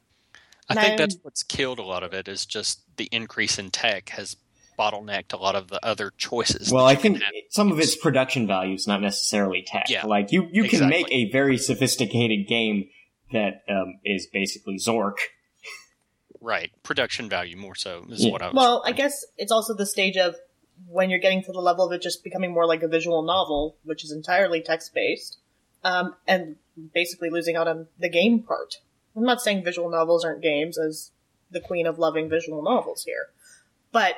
[0.68, 4.08] I think that's what's killed a lot of it is just the increase in tech
[4.10, 4.36] has
[4.78, 6.72] bottlenecked a lot of the other choices.
[6.72, 7.32] Well, I think have.
[7.50, 9.88] some of its production value is not necessarily tech.
[9.88, 12.88] Yeah, like you, you can make a very sophisticated game
[13.32, 15.16] that um, is basically Zork.
[16.40, 18.32] right production value more so is Yeah.
[18.32, 18.54] what I was.
[18.54, 20.36] Well, I guess it's also the stage of
[20.88, 23.76] when you're getting to the level of it just becoming more like a visual novel,
[23.84, 25.38] which is entirely text based,
[25.84, 26.56] um, and
[26.92, 28.78] basically losing out on the game part.
[29.16, 31.10] I'm not saying visual novels aren't games, as
[31.50, 33.28] the queen of loving visual novels here,
[33.92, 34.16] but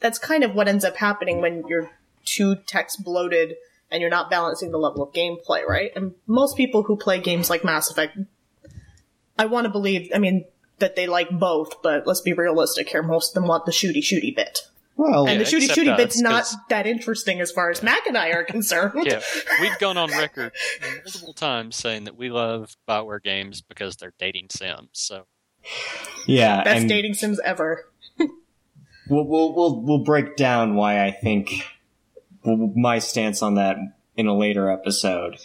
[0.00, 1.90] that's kind of what ends up happening when you're
[2.24, 3.56] too text bloated
[3.90, 5.92] and you're not balancing the level of gameplay, right?
[5.94, 8.16] And most people who play games like Mass Effect,
[9.38, 10.46] I want to believe, I mean,
[10.78, 13.02] that they like both, but let's be realistic here.
[13.02, 14.66] Most of them want the shooty shooty bit.
[14.96, 17.82] Well, And Yeah, the shooty except shooty us, bit's not that interesting as far as
[17.82, 19.04] Mac and I are concerned.
[19.06, 19.20] yeah,
[19.60, 20.52] we've gone on record
[21.04, 24.90] multiple times saying that we love Bioware games because they're dating sims.
[24.92, 25.26] So
[26.26, 27.86] yeah, Best and dating sims ever.
[28.18, 31.64] we'll, we'll we'll we'll break down why I think
[32.44, 33.76] my stance on that
[34.16, 35.38] in a later episode.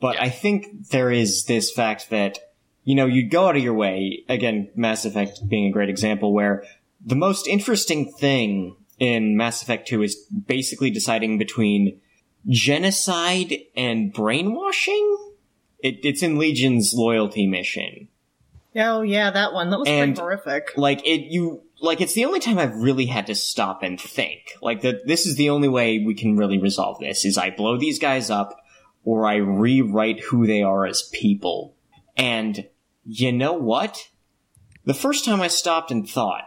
[0.00, 0.24] But Yeah.
[0.24, 2.38] I think there is this fact that
[2.84, 6.32] you know you go out of your way again, Mass Effect being a great example
[6.32, 6.64] where
[7.04, 12.00] the most interesting thing in Mass Effect 2 is basically deciding between
[12.48, 15.16] genocide and brainwashing.
[15.80, 18.08] It, it's in Legion's loyalty mission.
[18.74, 19.70] Oh yeah, that one.
[19.70, 20.72] That was And- pretty horrific.
[20.76, 24.40] like it you like it's the only time I've really had to stop and think.
[24.60, 27.78] Like that this is the only way we can really resolve this is I blow
[27.78, 28.58] these guys up
[29.04, 31.74] or I rewrite who they are as people.
[32.16, 32.66] And
[33.04, 34.08] you know what?
[34.84, 36.44] The first time I stopped and thought.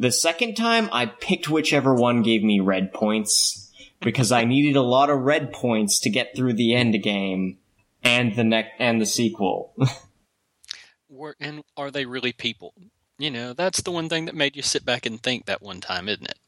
[0.00, 4.82] The second time I picked whichever one gave me red points because I needed a
[4.82, 7.58] lot of red points to get through the end game
[8.04, 9.74] and the next and the sequel.
[11.08, 12.74] were and are they really people?
[13.18, 15.80] You know, that's the one thing that made you sit back and think that one
[15.80, 16.38] time, isn't it?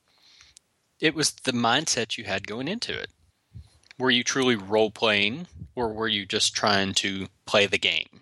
[1.01, 3.11] It was the mindset you had going into it.
[3.99, 8.20] Were you truly role playing or were you just trying to play the game?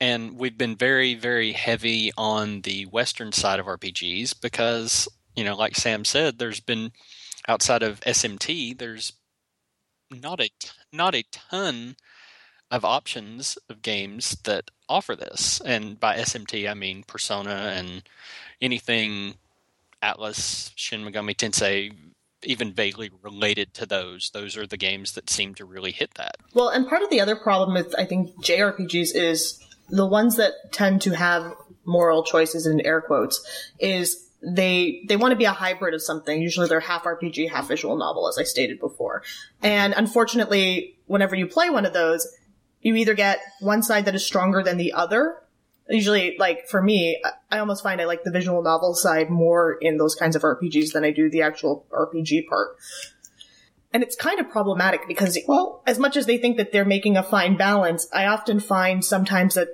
[0.00, 5.56] And we've been very, very heavy on the Western side of RPGs because, you know,
[5.56, 6.92] like Sam said, there's been
[7.48, 9.12] outside of SMT, there's
[10.10, 10.50] not a
[10.92, 11.96] not a ton
[12.70, 15.60] of options of games that offer this.
[15.64, 18.02] And by SMT, I mean Persona and
[18.60, 19.34] anything
[20.02, 21.92] Atlus, Shin Megami Tensei,
[22.42, 24.30] even vaguely related to those.
[24.32, 26.36] Those are the games that seem to really hit that.
[26.54, 30.72] Well, and part of the other problem with I think JRPGs is the ones that
[30.72, 33.44] tend to have moral choices in air quotes
[33.78, 36.40] is they they want to be a hybrid of something.
[36.40, 39.22] Usually they're half RPG, half visual novel, as I stated before.
[39.62, 42.26] And unfortunately, whenever you play one of those,
[42.80, 45.36] you either get one side that is stronger than the other.
[45.88, 49.98] Usually, like for me, I- almost find I like the visual novel side more in
[49.98, 52.76] those kinds of RPGs than I do the actual RPG part.
[53.92, 57.16] And it's kind of problematic because, well, as much as they think that they're making
[57.16, 59.68] a fine balance, I often find sometimes that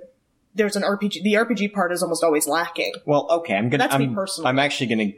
[0.54, 2.92] there's an RPG, the RPG part is almost always lacking.
[3.06, 3.84] Well, okay, I'm gonna.
[3.84, 4.48] That's me I'm, personally.
[4.48, 5.12] I'm actually gonna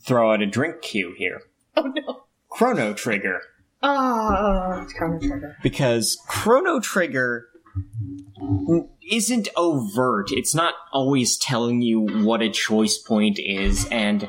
[0.00, 1.42] throw out a drink cue here.
[1.74, 2.24] Oh no.
[2.50, 3.40] Chrono Trigger,
[3.82, 5.56] Ah, oh, it's Chrono Trigger.
[5.62, 7.46] because Chrono Trigger
[9.10, 10.30] isn't overt.
[10.32, 14.28] It's not always telling you what a choice point is, and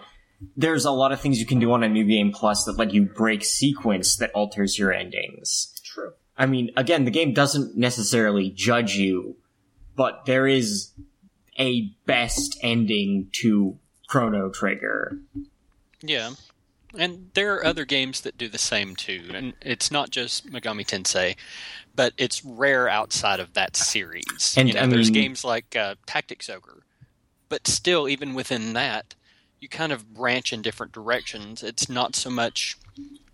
[0.55, 2.93] there's a lot of things you can do on a new game plus that let
[2.93, 5.79] you break sequence that alters your endings.
[5.83, 6.13] True.
[6.37, 9.35] I mean, again, the game doesn't necessarily judge you,
[9.95, 10.91] but there is
[11.59, 13.77] a best ending to
[14.07, 15.19] Chrono Trigger.
[16.01, 16.31] Yeah.
[16.97, 19.31] And there are other games that do the same too.
[19.33, 21.35] And it's not just Megami Tensei,
[21.95, 24.55] but it's rare outside of that series.
[24.57, 26.83] And, you know, I there's mean- games like uh, Tactics Ogre.
[27.49, 29.13] But still, even within that,
[29.63, 31.63] you kind of branch in different directions.
[31.63, 32.77] It's not so much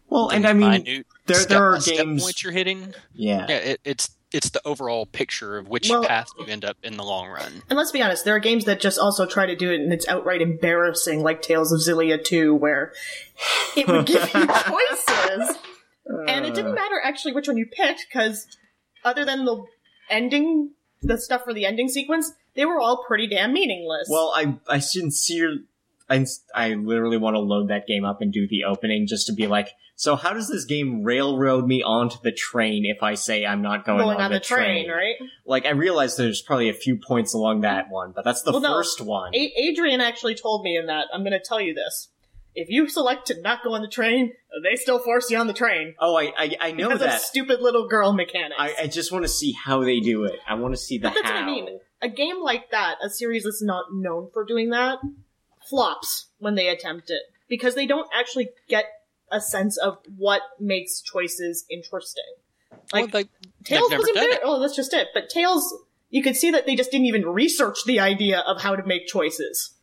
[0.08, 2.24] Well, and I mean, minute there step, there are games.
[2.24, 2.94] points you're hitting.
[3.14, 3.46] Yeah.
[3.50, 6.98] Yeah, it, it's it's the overall picture of which Well- path you end up in
[6.98, 7.64] the long run.
[7.68, 9.92] And let's be honest, there are games that just also try to do it and
[9.92, 12.94] it's outright embarrassing, like Tales of Xillia 2, where
[13.76, 15.58] it would give you choices.
[16.28, 18.46] and it didn't matter actually which one you picked, because
[19.04, 19.64] other than the
[20.12, 24.08] ending, the stuff for the ending sequence, they were all pretty damn meaningless.
[24.12, 25.60] Well, I I sincere
[26.10, 29.34] I, I literally want to load that game up and do the opening just to
[29.34, 33.46] be like, so how does this game railroad me onto the train if I say
[33.46, 35.16] I'm not going, Going on, on the train, right?
[35.46, 38.62] Like, I realize there's probably a few points along that one, but that's the Well,
[38.62, 38.70] no.
[38.78, 39.36] first one.
[39.36, 41.08] A- Adrian actually told me in that.
[41.14, 42.10] I'm going to tell you this.
[42.56, 44.32] If you select to not go on the train,
[44.64, 45.94] they still force you on the train.
[46.00, 47.22] oh, I, I, I know because of that.
[47.22, 48.56] stupid little girl mechanics.
[48.58, 50.40] I, I just want to see how they do it.
[50.48, 51.36] I want to see the But that's how.
[51.36, 51.80] what I mean.
[52.02, 54.98] A game like that, a series that's not known for doing that,
[55.70, 58.86] flops when they attempt it because they don't actually get
[59.32, 62.24] a sense of what makes choices interesting.
[62.92, 63.30] Like well, they,
[63.64, 64.40] Tales wasn't done very.
[64.44, 65.10] Oh, that's just it.
[65.14, 65.74] But Tales,
[66.10, 69.06] you could see that they just didn't even research the idea of how to make
[69.08, 69.76] choices.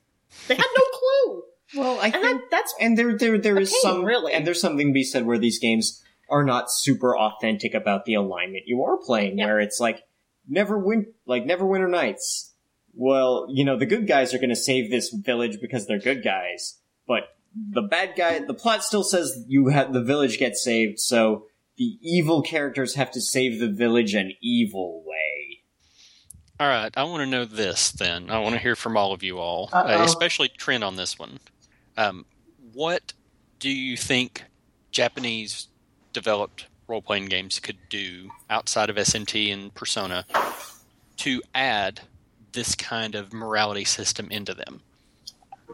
[0.48, 1.42] They had no clue,
[1.82, 4.32] Well, I and think, that, that's and there, there, there a is pain, some, really.
[4.32, 8.14] and there's something to be said where these games are not super authentic about the
[8.14, 9.46] alignment you are playing, Yeah.
[9.46, 10.02] where it's like
[10.48, 12.52] never win, like Neverwinter Nights.
[12.96, 16.24] Well, you know, the good guys are going to save this village because they're good
[16.24, 17.24] guys, but
[17.72, 21.98] the bad guy, the plot still says you have the village gets saved, so the
[22.00, 25.60] evil characters have to save the village an evil way.
[26.58, 28.30] All right, I want to know this then.
[28.30, 30.00] I want to hear from all of you all, Uh-oh.
[30.00, 31.38] uh, especially Trent on this one.
[31.98, 32.24] Um,
[32.72, 33.12] what
[33.58, 34.44] do you think
[34.90, 35.68] Japanese
[36.14, 40.24] developed role playing games could do outside of SMT and Persona
[41.18, 42.00] to add
[42.56, 44.80] this kind of morality system into them?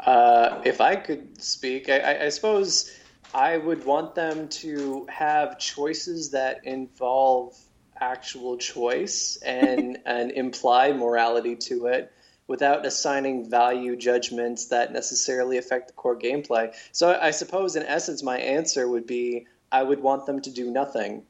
[0.05, 2.91] Uh, if I could speak, I, I, suppose
[3.33, 7.57] I would want them to have choices that involve
[8.01, 12.13] actual choice and and imply morality to it
[12.49, 16.75] without assigning value judgments that necessarily affect the core gameplay.
[16.91, 20.69] So I suppose in essence my answer would be I would want them to do
[20.71, 21.23] nothing.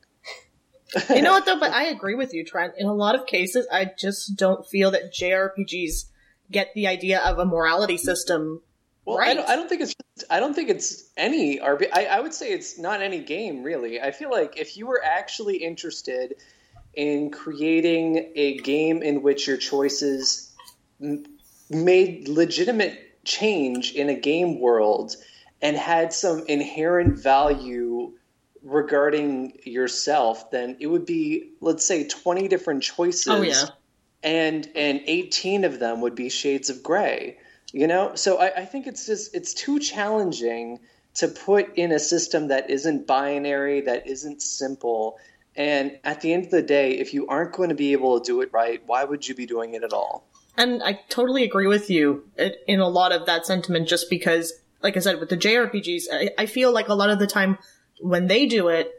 [1.11, 2.75] You know what though, but I agree with you, Trent.
[2.77, 6.07] In a lot of cases, I just don't feel that JRPGs
[6.51, 8.61] get the idea of a morality system
[9.05, 9.95] Well, I, don't, I don't think it's
[10.31, 11.89] I don't think it's any RP.
[11.93, 14.01] I, I would say it's not any game really.
[14.01, 16.35] I feel like if you were actually interested
[16.95, 20.55] in creating a game in which your choices
[21.01, 21.25] m-
[21.71, 25.17] made legitimate change in a game world
[25.63, 28.13] and had some inherent value
[28.63, 33.29] regarding yourself, then it would be let's say twenty different choices.
[33.29, 33.67] Oh yeah.
[34.23, 37.39] and and 18 of them would be shades of gray
[37.73, 38.15] you know?
[38.15, 40.79] So I, I think it's just it's too challenging
[41.15, 45.19] to put in a system that isn't binary that isn't simple.
[45.57, 48.25] And at the end of the day if you aren't going to be able to
[48.25, 50.27] do it right why would you be doing it at all?
[50.57, 52.29] And I totally agree with you
[52.67, 56.45] in a lot of that sentiment just because, like I said, with the JRPGs, I
[56.45, 57.57] feel like a lot of the time
[58.03, 58.91] when they do it,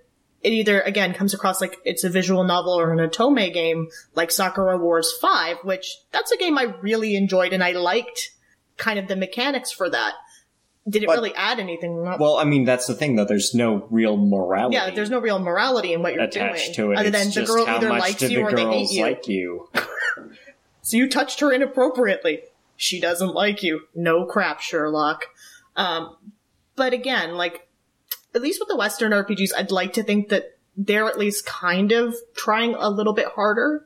[0.41, 4.31] it either, again, comes across like it's a visual novel or an Otome game, like
[4.31, 8.31] Sakura Wars 5, which that's a game I really enjoyed and I liked
[8.77, 10.13] kind of the mechanics for that.
[10.89, 12.03] Did it But- really add anything?
[12.03, 13.23] Not- Well, I mean, that's the thing though.
[13.23, 14.75] There's no real morality.
[14.75, 16.89] yeah, there's no real morality in what you're attached doing.
[16.89, 16.97] to it.
[16.99, 19.03] Other than the girl either likes you the or they hate you.
[19.03, 19.69] like you.
[20.81, 22.41] So you touched her inappropriately.
[22.75, 23.83] She doesn't like you.
[23.95, 25.27] No crap, Sherlock.
[25.77, 26.17] Um,
[26.75, 27.69] but again, like,
[28.35, 31.91] at least with the Western RPGs, I'd like to think that they're at least kind
[31.91, 33.85] of trying a little bit harder.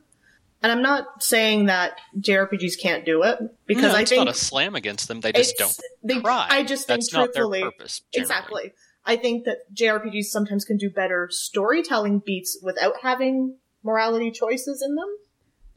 [0.62, 4.28] And I'm not saying that JRPGs can't do it because No, I it's think not
[4.28, 5.20] a slam against them.
[5.20, 6.48] They just don't they, try.
[6.50, 8.02] I just think That's not their truthfully, purpose.
[8.12, 8.72] Exactly.
[9.04, 14.96] I think that JRPGs sometimes can do better storytelling beats without having morality choices in
[14.96, 15.08] them.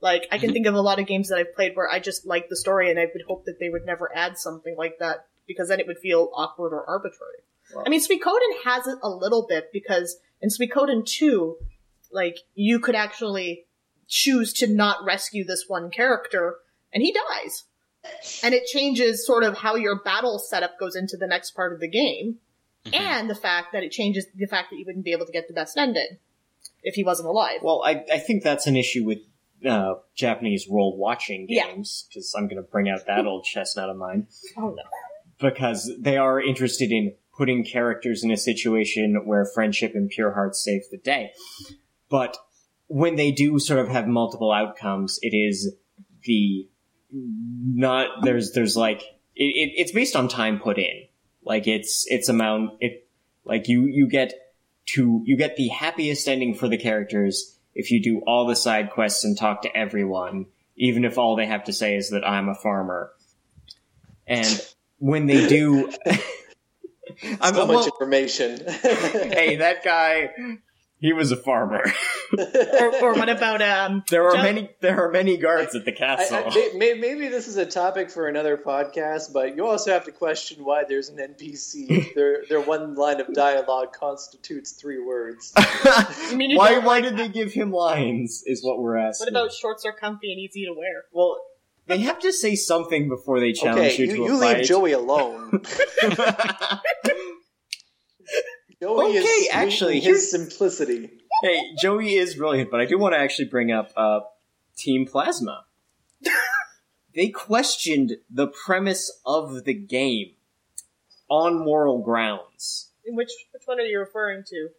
[0.01, 0.53] Like, I can Mhm.
[0.53, 2.89] think of a lot of games that I've played where I just like the story
[2.89, 5.86] and I would hope that they would never add something like that because then it
[5.86, 7.43] would feel awkward or arbitrary.
[7.86, 11.55] I mean, Suikoden has it a little bit because in Suikoden 2,
[12.12, 13.65] like, you could actually
[14.07, 16.57] choose to not rescue this one character
[16.93, 17.63] and he dies.
[18.43, 21.79] And it changes sort of how your battle setup goes into the next part of
[21.79, 22.39] the game
[22.86, 22.99] Mhm.
[22.99, 25.47] and the fact that it changes the fact that you wouldn't be able to get
[25.47, 26.17] the best ending
[26.81, 27.60] if he wasn't alive.
[27.62, 29.19] Well, I, I think that's an issue with
[29.63, 33.97] uh, Japanese role watching games because I'm going to bring out that old chestnut of
[33.97, 34.25] mine
[34.57, 34.82] Oh no.
[35.39, 40.64] because they are interested in putting characters in a situation where friendship and pure hearts
[40.64, 41.32] save the day.
[42.08, 42.38] But
[42.86, 45.74] when they do sort of have multiple outcomes, it is
[46.24, 46.70] the
[47.12, 49.02] not there's there's like
[49.36, 51.08] it, it, it's based on time put in.
[51.44, 53.08] Like it's it's amount it
[53.44, 54.36] like you you get
[54.89, 58.92] to you get the happiest ending for the characters if you do all the side
[58.92, 62.50] quests and talk to everyone, even if all they have to say is that I'm
[62.50, 63.12] a farmer.
[64.28, 64.64] And
[65.00, 65.92] when they do,
[67.41, 70.30] I'm so much well, information hey, that guy,
[70.99, 71.84] He was a farmer.
[72.38, 74.03] or, or what about um?
[74.12, 74.70] There are Joe- many.
[74.82, 76.43] There are many guards at the castle.
[76.45, 80.05] I, may- may, maybe this is a topic for another podcast, but you also have
[80.05, 82.14] to question why there's an NPC.
[82.16, 85.53] their their one line of dialogue constitutes three words.
[86.30, 86.78] You mean you why?
[86.78, 88.43] Why like did they give him lines?
[88.45, 89.26] Is what we're asking.
[89.34, 91.03] What about shorts are comfy and easy to wear?
[91.12, 91.41] Well,
[91.88, 94.55] they have to say something before they challenge Okay, you you, to you a leave
[94.57, 94.65] fight.
[94.65, 95.61] Joey alone.
[98.82, 101.09] Joey is Okay, sweet actually, in here's- his simplicity.
[101.43, 104.21] hey, Joey is brilliant, but I do want to actually bring up uh,
[104.75, 105.65] Team Plasma.
[107.15, 110.32] they questioned the premise of the game
[111.29, 112.89] on moral grounds.
[113.05, 114.69] Which which one are you referring to?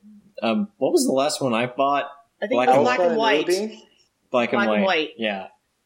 [0.43, 2.07] Um, what was the last one I bought?
[2.43, 3.67] I think Black it's and- black and white Ruby?
[4.31, 4.85] Black, Black and and white.
[4.85, 5.11] white.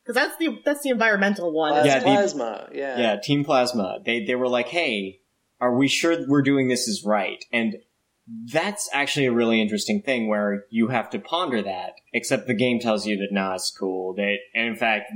[0.06, 1.72] Yeah, that's the that's the environmental one.
[1.72, 2.68] Plas- Yeah, the- plasma.
[2.72, 2.98] Yeah.
[2.98, 3.16] yeah.
[3.22, 3.98] Team Plasma.
[4.04, 5.20] They they were like, "Hey,
[5.60, 7.76] are we sure we're doing this is right?" And
[8.52, 11.92] that's actually a really interesting thing where you have to ponder that.
[12.12, 14.14] Except the game tells you that nah, it's cool.
[14.14, 15.12] That and in fact,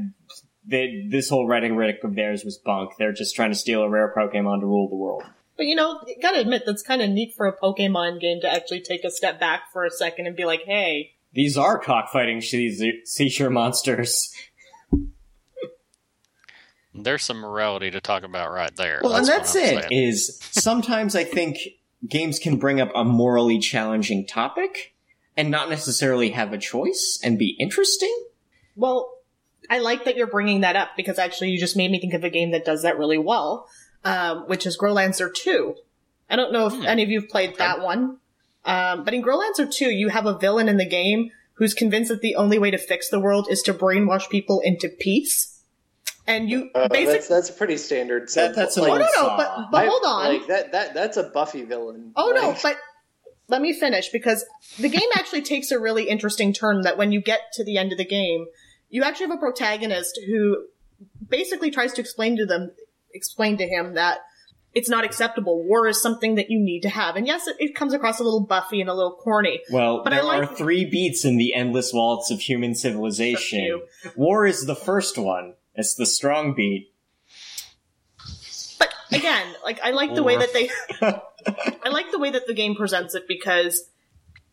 [0.67, 2.93] they, this whole writing rhetoric of theirs was bunk.
[2.99, 5.25] They're just trying to steal a rare Pokemon to rule the world.
[5.57, 8.51] But you know, you gotta admit that's kind of neat for a Pokemon game to
[8.53, 12.41] actually take a step back for a second and be like, "Hey, These are cockfighting
[12.41, 14.33] sea- seashore monsters.
[16.95, 19.01] There's some morality to talk about right there.
[19.03, 19.67] Well, and that's I'm it.
[19.91, 19.93] saying.
[20.09, 21.59] Is sometimes I think
[22.09, 24.95] games can bring up a morally challenging topic
[25.37, 28.15] and not necessarily have a choice and be interesting.
[28.77, 29.13] well,
[29.73, 32.25] I like that you're bringing that up because actually you just made me think of
[32.25, 33.69] a game that does that really well,
[34.05, 35.77] um, which is Growlancer Two.
[36.29, 36.87] I don't know if Hmm.
[36.87, 38.17] any of you have played that one,
[38.65, 42.21] um, but in Growlancer Two, you have a villain in the game who's convinced that
[42.21, 45.60] the only way to fix the world is to brainwash people into peace,
[46.31, 47.13] and you Uh, basically.
[47.15, 48.29] that's that's pretty standard.
[48.35, 49.37] That- that's an Oh no, no, saw.
[49.37, 50.33] but but I- hold on.
[50.35, 52.13] Like that that that's a Buffy villain.
[52.17, 52.77] Oh no, but
[53.49, 54.45] let me finish because
[54.79, 57.93] the game actually takes a really interesting turn that when you get to the end
[57.93, 58.47] of the game,
[58.89, 60.65] you actually have a protagonist who
[61.29, 62.71] basically tries to explain to them
[63.13, 64.19] explain to him that
[64.73, 65.65] it's not acceptable.
[65.65, 67.17] War is something that you need to have.
[67.17, 69.61] And yes, it, it comes across a little buffy and a little corny.
[69.73, 73.81] Well, But I there like- are three beats in the endless waltz of human civilization.
[74.15, 75.55] War is the first one.
[75.81, 76.93] It's the strong beat.
[78.79, 80.69] But again, like I like the way that they
[81.83, 83.89] I like the way that the game presents it because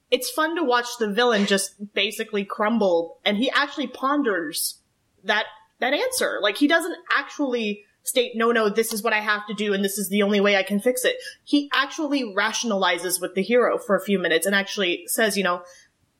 [0.09, 4.79] it's fun to watch the villain just basically crumble and he actually ponders
[5.25, 5.45] that
[5.79, 6.39] that answer.
[6.41, 9.83] Like he doesn't actually state no no this is what I have to do and
[9.83, 11.17] this is the only way I can fix it.
[11.43, 15.61] He actually rationalizes with the hero for a few minutes and actually says, you know,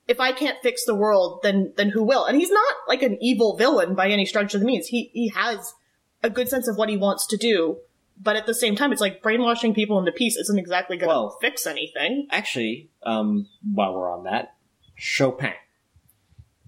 [0.08, 2.26] if I can't fix the world, then then who will?
[2.26, 4.88] And he's not like an evil villain by any stretch of the means.
[4.88, 5.74] He he has
[6.24, 7.78] a good sense of what he wants to do,
[8.22, 11.16] but at the same time, it's like brainwashing people into peace isn't exactly going to
[11.16, 12.28] Well- fix anything.
[12.32, 14.55] Actually, um, while we're on that,
[14.95, 15.53] Chopin.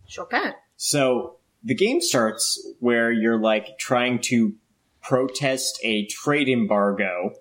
[0.07, 0.53] Chopin.
[0.75, 4.55] So the game starts where you're like trying to
[5.01, 7.31] protest a trade embargo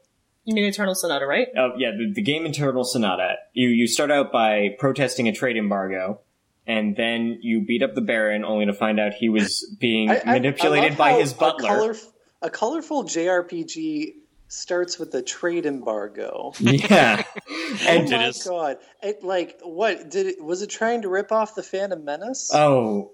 [0.49, 1.49] You mean Eternal Sonata, right?
[1.59, 3.35] Oh yeah, the, the game Eternal Sonata.
[3.53, 6.21] You you start out by protesting a trade embargo,
[6.67, 10.23] and then you beat up the Baron, only to find out he was being I-
[10.25, 11.69] I- manipulated I love by his butler.
[11.69, 12.07] A, colorf-
[12.41, 14.15] a colorful JRPG
[14.49, 16.55] starts with a trade embargo.
[16.61, 18.79] yeah, oh and It my is- god!
[19.03, 20.43] It like what did it?
[20.43, 22.51] Was it trying to rip off the Phantom Menace?
[22.55, 23.13] oh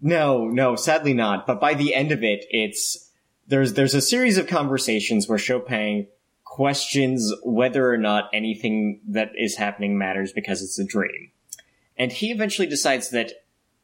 [0.00, 1.48] no, no, sadly not.
[1.48, 3.10] But by the end of it, it's
[3.48, 6.06] there's there's a series of conversations where Chopin
[6.50, 11.30] questions whether or not anything that is happening matters because it's a dream.
[11.96, 13.32] And he eventually decides that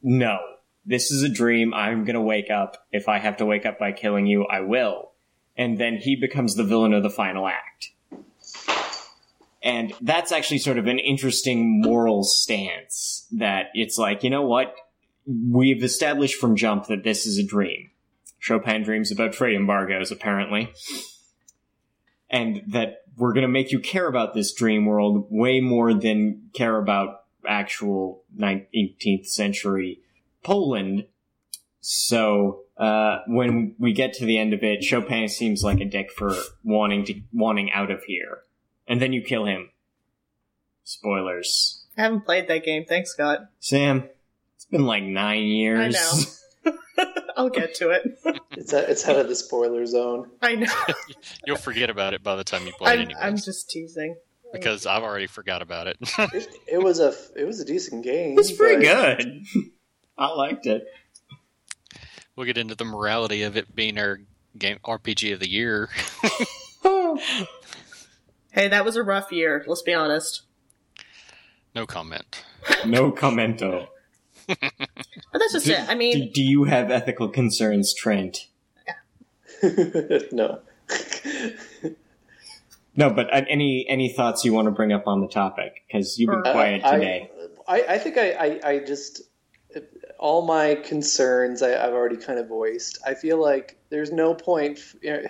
[0.03, 0.37] no,
[0.85, 1.73] this is a dream.
[1.73, 2.85] I'm gonna wake up.
[2.91, 5.13] If I have to wake up by killing you, I will.
[5.55, 7.91] And then he becomes the villain of the final act.
[9.63, 14.75] And that's actually sort of an interesting moral stance that it's like, you know what?
[15.25, 17.91] We've established from jump that this is a dream.
[18.39, 20.73] Chopin dreams about trade embargoes, apparently.
[22.29, 26.77] And that we're gonna make you care about this dream world way more than care
[26.77, 30.01] about actual 19th century
[30.43, 31.05] Poland.
[31.81, 36.11] So, uh, when we get to the end of it, Chopin seems like a dick
[36.11, 38.39] for wanting to, wanting out of here.
[38.87, 39.69] And then you kill him.
[40.83, 41.85] Spoilers.
[41.97, 42.85] I haven't played that game.
[42.85, 43.49] Thanks, Scott.
[43.59, 44.09] Sam,
[44.55, 45.95] it's been like nine years.
[45.95, 46.23] I know.
[47.35, 48.19] I'll get to it.
[48.51, 50.29] It's a, it's out of the spoiler zone.
[50.41, 50.73] I know.
[51.45, 53.19] You'll forget about it by the time you play it I'm, anyway.
[53.21, 54.15] I'm just teasing.
[54.51, 55.97] because I've already forgot about it.
[56.17, 58.37] It, it was a it was a decent game.
[58.39, 59.43] It's pretty but- good.
[60.17, 60.83] I liked it.
[62.35, 64.19] we'll get into the morality of it being our
[64.57, 65.89] game RPG of the year.
[68.51, 69.63] Hey, that was a rough year.
[69.67, 70.41] Let's be honest.
[71.75, 72.43] No comment.
[72.87, 73.87] no commento.
[74.47, 75.89] But that's just Do, it.
[75.89, 78.47] I mean, do, do you have ethical concerns, Trent?
[80.31, 80.59] no.
[82.95, 85.83] No, but uh, any any thoughts you want to bring up on the topic?
[85.87, 87.31] Because you've been Uh, quiet I- today.
[87.67, 89.21] I, I think I, I, I just
[90.17, 92.97] all my concerns I, I've already kind of voiced.
[93.05, 94.79] I feel like there's no point.
[95.01, 95.21] You know,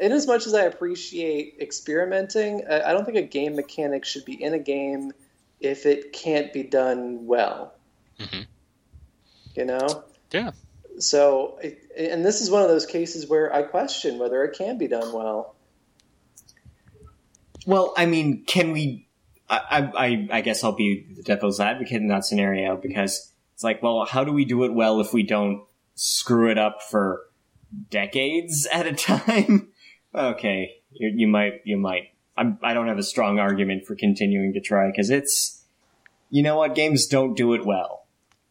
[0.00, 4.24] in as much as I appreciate experimenting, I, I don't think a game mechanic should
[4.24, 5.12] be in a game
[5.60, 7.74] if it can't be done well.
[8.18, 8.46] Mhm.
[9.54, 10.04] You know.
[10.32, 10.50] Yeah.
[10.98, 11.58] So,
[11.96, 15.12] and this is one of those cases where I question whether it can be done
[15.12, 15.54] well.
[17.66, 19.08] Well, I mean, can we?
[19.48, 19.60] I,
[19.96, 23.82] I, I- I guess I'll be the devil's advocate in that scenario because it's like,
[23.82, 25.62] well, how do we do it well if we don't
[25.94, 27.22] screw it up for
[27.90, 29.68] decades at a time?
[30.14, 32.08] okay, you, you might, you might.
[32.36, 35.64] I'm, I don't have a strong argument for continuing to try because it's,
[36.30, 38.06] you know what, games don't do it well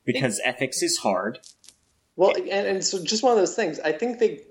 [0.07, 1.37] because ethics is hard.
[2.15, 3.79] Well, and, and so just one of those things.
[3.79, 4.41] I think they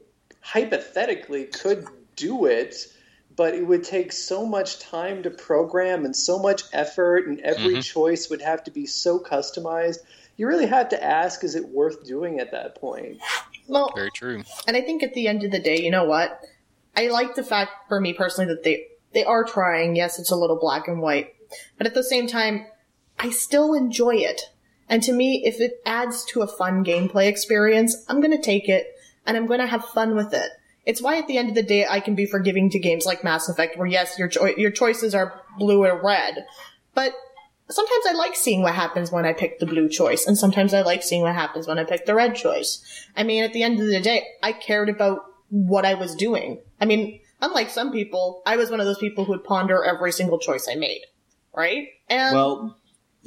[0.41, 1.85] hypothetically could
[2.15, 2.77] do it,
[3.35, 7.77] but it would take so much time to program and so much effort, and every
[7.77, 7.83] Mhm.
[7.83, 9.99] choice would have to be so customized.
[10.37, 13.19] You really have to ask, is it worth doing at that point?
[13.67, 14.45] well, Very true.
[14.69, 16.41] And I think at the end of the day, you know what?
[16.95, 19.97] I like the fact for me personally that they they are trying.
[19.97, 21.35] Yes, it's a little black and white,
[21.79, 22.67] but at the same time,
[23.19, 24.43] I still enjoy it.
[24.89, 28.97] And to me, if it adds to a fun gameplay experience, I'm to take it
[29.27, 30.51] and I'm to have fun with it.
[30.85, 33.25] It's why at the end of the day, I can be forgiving to games like
[33.25, 36.47] Mass Effect, where yes, your cho- your choices are blue or red,
[36.95, 37.13] but
[37.69, 40.83] sometimes I like seeing what happens when I pick the blue choice, and sometimes I
[40.83, 43.09] like seeing what happens when I pick the red choice.
[43.17, 46.61] I mean, at the end of the day, I cared about what I was doing.
[46.81, 50.13] I mean, unlike some people, I was one of those people who would ponder every
[50.13, 51.03] single choice I made,
[51.55, 51.89] right?
[52.09, 52.79] And Well,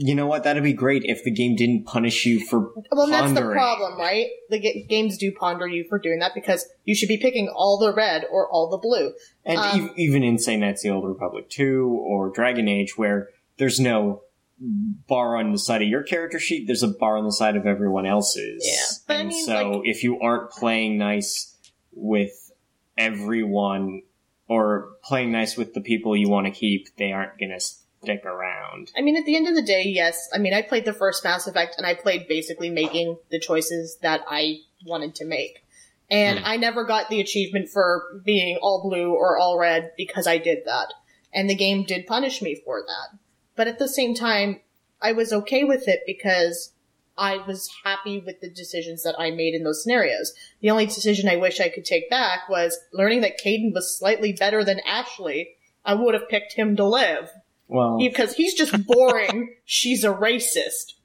[0.01, 0.45] you know what?
[0.45, 4.27] That'd be great if the game didn't punish you for well, that's the problem, right?
[4.49, 7.77] The g- games do ponder you for doing that because you should be picking all
[7.77, 9.11] the red or all the blue.
[9.43, 12.97] And Um, ev- even in, say, Knights of the Old Republic 2 or Dragon Age,
[12.97, 13.27] where
[13.57, 14.21] there's no
[14.61, 17.65] bar on the side of your character sheet, there's a bar on the side of
[17.65, 18.65] everyone else's.
[18.65, 21.57] Yeah, but I and mean, so like- if you aren't playing nice
[21.93, 22.53] with
[22.97, 24.03] everyone,
[24.47, 27.59] or playing nice with the people you want to keep, they aren't gonna
[28.01, 28.91] stick around.
[28.97, 30.29] I mean, at the end of the day, yes.
[30.33, 33.97] I mean, I played the first Mass Effect and I played basically making the choices
[34.01, 35.65] that I wanted to make.
[36.09, 36.45] And Hmm.
[36.45, 40.59] I never got the achievement for being all blue or all red because I did
[40.65, 40.93] that.
[41.33, 43.19] And the game did punish me for that.
[43.55, 44.61] But at the same time,
[45.01, 46.73] I was okay with it because
[47.17, 50.33] I was happy with the decisions that I made in those scenarios.
[50.61, 54.31] The only decision I wish I could take back was learning that Kaidan was slightly
[54.31, 55.49] better than Ashley.
[55.83, 57.29] I would have picked him to live
[57.69, 59.55] Well, because he's just boring.
[59.65, 60.95] She's a racist.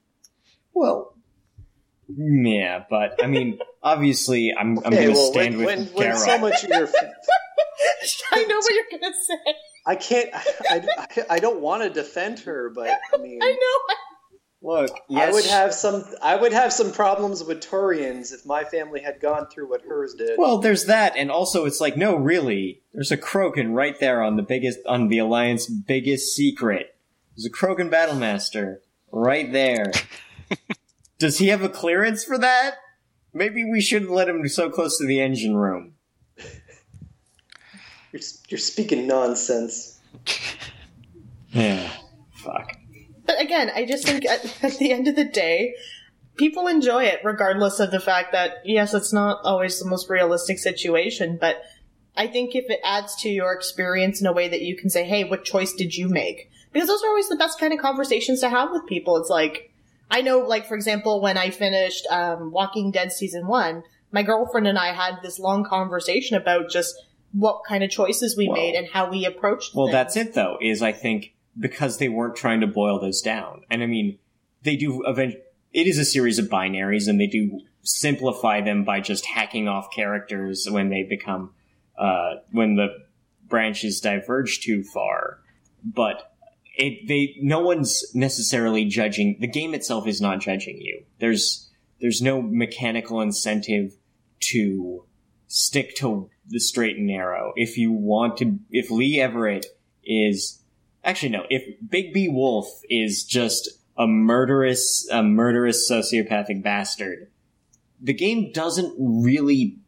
[0.73, 1.15] well,
[2.09, 6.17] yeah, but I mean, obviously, I'm, I'm Okay, gonna well, stand when, with when, when
[6.17, 6.89] so much of your
[8.33, 9.55] I know what you're gonna say.
[9.87, 10.31] I can't.
[10.71, 13.95] I, I, I don't want to defend her, but I mean, I know.
[14.65, 16.05] Look, yes, I would have some.
[16.23, 20.15] I would have some problems with Turians if my family had gone through what hers
[20.15, 20.39] did.
[20.39, 24.37] Well, there's that, and also it's like, no, really, there's a Krogan right there on
[24.37, 26.97] the biggest, on the Alliance biggest secret.
[27.37, 28.79] There's a Krogan Battlemaster
[29.13, 29.93] right there.
[31.19, 32.77] Does he have a clearance for that?
[33.35, 35.93] Maybe we shouldn't let him so close to the engine room.
[38.13, 40.01] you're, you're speaking nonsense.
[41.51, 41.91] Yeah,
[42.33, 42.79] fuck.
[43.27, 45.75] But again, I just think at, at the end of the day,
[46.37, 50.59] people enjoy it regardless of the fact that yes, it's not always the most realistic
[50.59, 51.63] situation, but
[52.17, 55.05] I think if it adds to your experience in a way that you can say,
[55.05, 58.41] "Hey, what choice did you make?" Because those are always the best kind of conversations
[58.41, 59.17] to have with people.
[59.17, 59.71] It's like
[60.11, 64.67] I know, like for example, when I finished um, Walking Dead season one, my girlfriend
[64.69, 66.95] and I had this long conversation about just
[67.33, 69.73] what kind of choices we Well- made and how we approached.
[69.73, 69.79] Them.
[69.79, 69.93] Well, things.
[69.95, 73.63] that's it though, is I think because they weren't trying to boil those down.
[73.71, 74.19] And I mean,
[74.63, 75.35] they do event
[75.73, 79.89] it is a series of binaries and they do simplify them by just hacking off
[79.95, 81.53] characters when they become
[81.99, 82.89] uh when the
[83.49, 85.39] branches diverge too far.
[85.85, 86.33] But
[86.77, 91.05] it they no one's necessarily judging the game itself is not judging you.
[91.19, 93.97] There's there's no mechanical incentive
[94.41, 95.05] to
[95.47, 97.53] stick to the straight and narrow.
[97.57, 99.67] If you want to, if Lee Everett
[100.05, 100.61] is,
[101.05, 107.31] actually no, if Bigby Wolf is just a murderous, a murderous sociopathic bastard,
[108.01, 109.79] the game doesn't really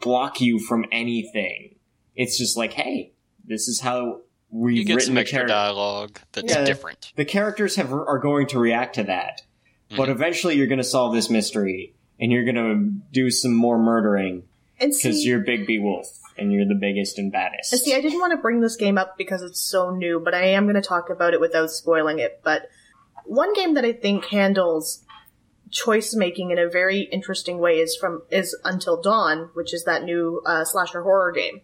[0.00, 1.76] block you from anything.
[2.14, 3.12] It's just like, hey,
[3.44, 6.64] this is how we've You get written some the extra char- dialogue that's Yeah.
[6.64, 7.12] different.
[7.16, 9.42] the characters have are going to react to that.
[9.96, 10.12] But Mhm.
[10.12, 14.42] eventually, you're going to solve this mystery, and you're going to do some more murdering
[14.78, 17.70] because you're Bigby Wolf, and you're the biggest and baddest.
[17.76, 20.46] see, I didn't want to bring this game up because it's so new, but I
[20.48, 22.40] am going to talk about it without spoiling it.
[22.42, 22.68] But
[23.24, 25.04] one game that I think handles
[25.70, 30.04] choice making in a very interesting way is from is Until Dawn, which is that
[30.04, 31.60] new uh, slasher horror game.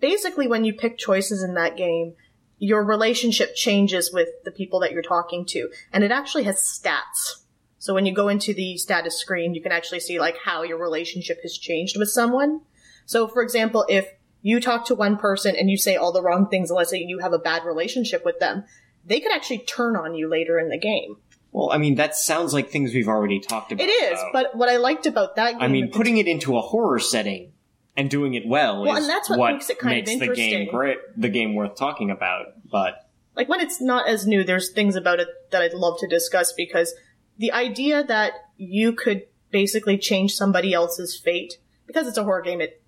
[0.00, 2.14] Basically, when you pick choices in that game,
[2.58, 7.42] your relationship changes with the people that you're talking to, and it actually has stats.
[7.78, 10.78] So when you go into the status screen, you can actually see like how your
[10.78, 12.60] relationship has changed with someone.
[13.08, 14.06] So, for example, if
[14.42, 17.32] you talk to one person and you say all the wrong things, unless you have
[17.32, 18.64] a bad relationship with them,
[19.02, 21.16] they could actually turn on you later in the game.
[21.50, 23.82] well, I mean, that sounds like things we've already talked about.
[23.82, 24.30] It is, though.
[24.34, 26.98] but what I liked about that game, I mean, in putting it into a horror
[26.98, 27.52] setting
[27.96, 30.34] and doing it well, Well, is and that's what makes it kind of makes the
[30.34, 32.48] game great, the game worth talking about.
[32.70, 36.06] But like when it's not as new, there's things about it that I'd love to
[36.06, 36.94] discuss because
[37.38, 41.56] the idea that you could basically change somebody else's fate
[41.86, 42.82] because it's a horror game, it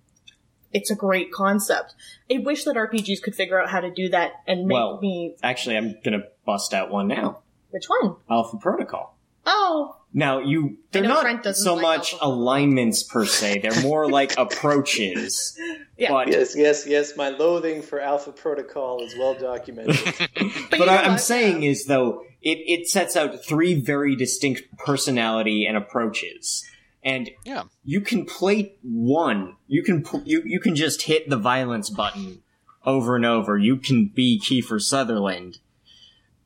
[0.73, 1.95] it's a great concept.
[2.33, 5.35] I wish that RPGs could figure out how to do that and make Well- me
[5.43, 7.39] actually, I'm gonna bust out one now:
[7.71, 8.15] which one?
[8.29, 9.15] Alpha Protocol.
[9.45, 12.25] Oh, Now, you they're not so like much Alpha.
[12.25, 15.57] alignments per se; they're more like approaches.
[15.97, 16.09] Yeah.
[16.09, 17.15] But Yes, yes, yes.
[17.15, 19.99] My loathing for Alpha Protocol is well documented.
[20.71, 25.67] but, but I, I'm saying is though it, it sets out three very distinct personality
[25.67, 26.65] and approaches
[27.03, 27.63] and Yeah.
[27.83, 32.41] you can play one you can pl- you, you can just hit the violence button
[32.85, 35.59] over and over you can be kiefer sutherland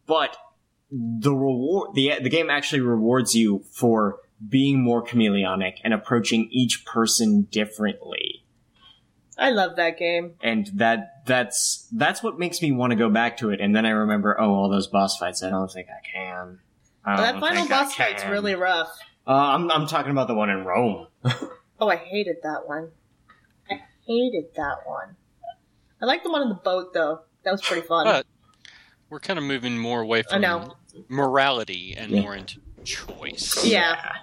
[0.07, 0.37] but
[0.91, 6.85] the reward the, the game actually rewards you for being more chameleonic and approaching each
[6.85, 8.41] person differently
[9.37, 10.35] I love that game.
[10.41, 13.59] and that that's that's what makes me want to go back to it.
[13.59, 15.43] And then I remember, oh, all those boss fights.
[15.43, 16.59] I don't think I can.
[17.03, 18.97] I that don't final think I boss fight's really rough.
[19.27, 21.07] Uh, I'm I'm talking about the one in Rome.
[21.77, 22.89] Oh, I hated that one.
[23.69, 25.17] I hated that one.
[26.01, 27.19] I like the one in the boat though.
[27.43, 28.05] That was pretty fun.
[28.05, 28.25] But
[29.09, 30.75] we're kind of moving more away I from know.
[31.09, 32.21] morality and Yeah.
[32.21, 33.65] more into choice.
[33.65, 34.13] Yeah.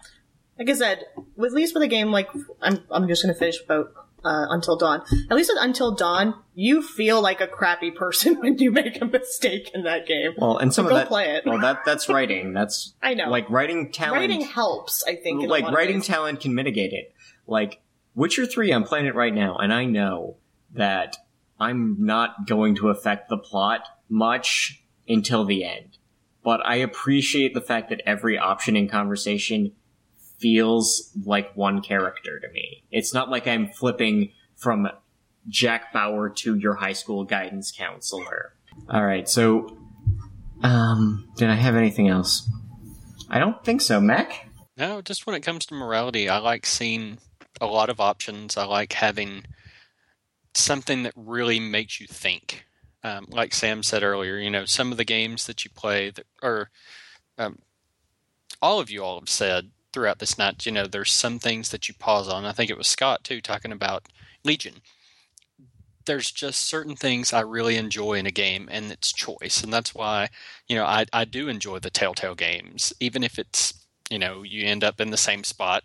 [0.59, 1.05] Like I said,
[1.37, 2.31] with, at least with a game like
[2.63, 3.93] I'm, I'm just gonna finish about
[4.25, 5.03] uh, Until Dawn.
[5.31, 9.05] At least with Until Dawn, you feel like a crappy person when you make a
[9.05, 10.33] mistake in that game.
[10.39, 11.09] Well, and some So of go that.
[11.09, 11.45] play it.
[11.47, 12.53] Well, that that's writing.
[12.53, 13.29] That's I know.
[13.31, 14.21] like writing talent.
[14.21, 15.49] Writing helps, I think.
[15.49, 17.15] like writing talent can mitigate it.
[17.47, 17.81] Like
[18.15, 20.37] Witcher Three, I'm playing it right now, and I know
[20.75, 21.17] that
[21.61, 25.99] I'm not going to affect the plot much until the end.
[26.45, 29.73] But I appreciate the fact that every option in conversation
[30.43, 32.83] feels like one character to me.
[32.91, 34.89] It's not like I'm flipping from
[35.49, 38.55] Jack Bauer to your high school guidance counselor.
[38.91, 39.79] All right, so
[40.63, 42.51] um, did I have anything else?
[43.31, 44.49] I don't think so, Mac.
[44.77, 47.19] No, just when it comes to morality, I like seeing
[47.61, 48.57] a lot of options.
[48.57, 49.45] I like having
[50.55, 52.65] something that really makes you think.
[53.05, 56.27] Um, like Sam said earlier, you know, some of the games that you play that
[56.43, 56.71] or
[57.39, 57.59] um,
[58.61, 61.89] all of you all have said throughout this night, you know, there's some things that
[61.89, 62.45] you pause on.
[62.45, 64.09] I think it was Scott too talking about
[64.45, 64.77] Legion.
[66.05, 69.95] There's just certain things I really enjoy in a game, and it's choice, and that's
[69.95, 70.31] why
[70.69, 73.75] you know I I do enjoy the Telltale games, even if it's
[74.11, 75.85] you know you end up in the same spot.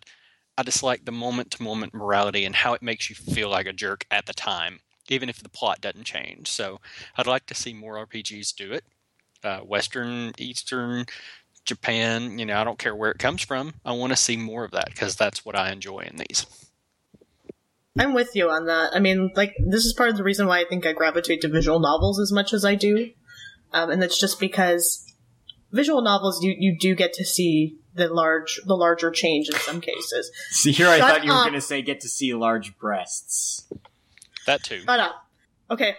[0.58, 3.68] I just like the moment to moment morality and how it makes you feel like
[3.68, 6.50] a jerk at the time, even if the plot doesn't change.
[6.50, 6.80] So
[7.16, 8.84] I'd like to see more RPGs do it.
[9.44, 11.06] Uh, Western, Eastern,
[11.68, 13.76] Japan, you know, I don't care where it comes from.
[13.86, 16.48] I want to see more of that because that's what I enjoy in these.
[18.00, 18.96] I'm with you on that.
[18.96, 21.50] I mean, like, this is part of the reason why I think I gravitate to
[21.50, 23.12] visual novels as much as I do.
[23.74, 25.14] Um, and that's just because
[25.72, 29.82] visual novels, you, you do get to see the large, the larger change in some
[29.82, 30.32] cases.
[30.52, 33.68] See, here I thought you were going to say get to see large breasts.
[34.46, 34.82] That too.
[34.82, 35.16] Shut up.
[35.70, 35.98] Okay.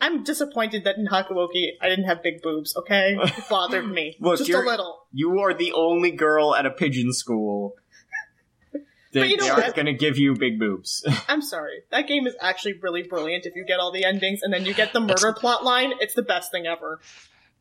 [0.00, 3.16] I'm disappointed that in Hakuoki I didn't have big boobs, okay?
[3.22, 4.16] It bothered me.
[4.20, 5.06] Look, just a little.
[5.12, 7.74] You are the only girl at a pigeon school.
[8.72, 8.80] They,
[9.20, 11.04] But you know they aren't going to give you big boobs.
[11.28, 11.82] I'm sorry.
[11.90, 14.74] That game is actually really brilliant if you get all the endings and then you
[14.74, 15.92] get the murder plot line.
[16.00, 17.00] It's the best thing ever.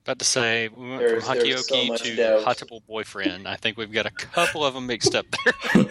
[0.03, 2.43] About to say, we went There's- from there's so to doubt.
[2.45, 3.47] Hatoful Boyfriend.
[3.47, 5.25] I think we've got a couple of them mixed up
[5.73, 5.85] there.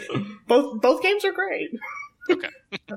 [0.47, 1.71] both both games are great.
[2.31, 2.49] Okay.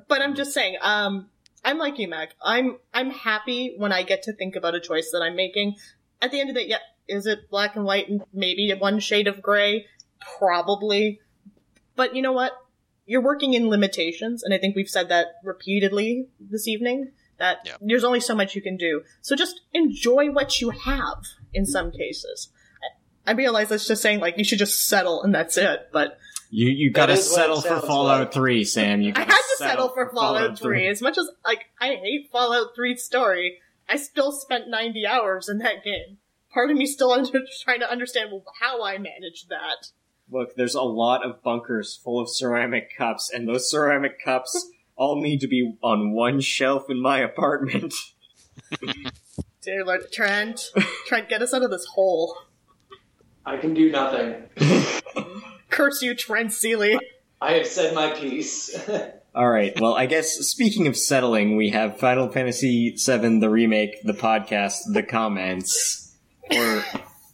[0.08, 1.28] but I'm just saying, um,
[1.68, 2.34] I'm like you, Mac.
[2.42, 5.76] I'm I'm happy when I get to think about a choice that I'm making.
[6.22, 6.78] At the end of the day, yeah,
[7.10, 9.86] is it black and white and maybe one shade of gray?
[10.40, 11.20] Probably.
[11.98, 12.54] But you know what?
[13.06, 17.12] You're working in limitations, and I think we've said that repeatedly this evening.
[17.38, 17.76] That Yeah.
[17.82, 19.04] there's only so much you can do.
[19.22, 21.22] So just enjoy what you have
[21.54, 22.48] in some cases.
[22.82, 26.18] I I realize that's just saying like you should just settle and that's it, but
[26.50, 28.34] You you gotta is what it settle for Fallout like.
[28.34, 29.02] Three, Sam.
[29.02, 30.78] You I gotta had to settle for Fallout 3.
[30.78, 30.88] 3.
[30.88, 35.58] As much as like I hate Fallout 3's story, I still spent 90 hours in
[35.60, 36.18] that game.
[36.54, 38.30] Part of me still under, trying to understand
[38.62, 39.88] how I managed that.
[40.30, 45.22] Look, there's a lot of bunkers full of ceramic cups, and those ceramic cups all
[45.22, 47.94] need to be on one shelf in my apartment.
[49.62, 50.62] Dear Lord, Trent,
[51.06, 52.38] Trent, get us out of this hole.
[53.46, 54.44] I can do nothing.
[55.78, 56.98] Curse you, Trent Seeley.
[57.40, 58.76] I have said my piece.
[59.36, 59.80] All right.
[59.80, 64.92] Well, I guess speaking of settling, we have Final Fantasy VII, the remake, the podcast,
[64.92, 66.16] the comments,
[66.50, 66.84] or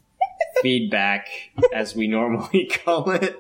[0.62, 1.30] feedback,
[1.74, 3.39] as we normally call it.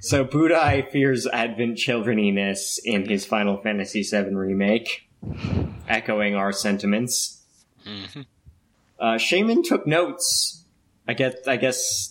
[0.00, 5.08] So Budai fears Advent childreniness in his Final Fantasy VII remake,
[5.88, 7.44] echoing our sentiments.
[7.86, 8.26] Mhm.
[8.98, 10.64] Uh, Shaman took notes.
[11.06, 11.34] I guess.
[11.46, 12.09] I guess.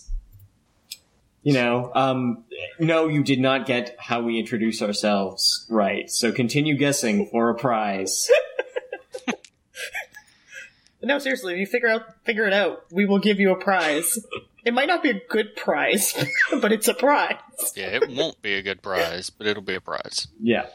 [1.42, 2.44] You know, um,
[2.78, 6.10] no, you did not get how we introduce ourselves right.
[6.10, 8.30] So continue guessing for a prize.
[11.02, 14.18] No, seriously, if you figure out figure it out, we will give you a prize.
[14.64, 16.14] It might not be a good prize,
[16.60, 17.38] but it's a prize.
[17.74, 20.28] Yeah, it won't be a good prize, but it'll be a prize.
[20.38, 20.66] Yeah.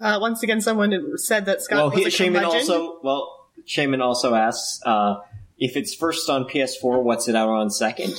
[0.00, 2.60] Uh, once again, someone said that Scott well, was he, a Shaman curmudgeon.
[2.60, 2.98] also.
[3.02, 5.16] Well, Shaman also asks uh,
[5.56, 7.02] if it's first on PS4.
[7.02, 8.14] What's it out on second?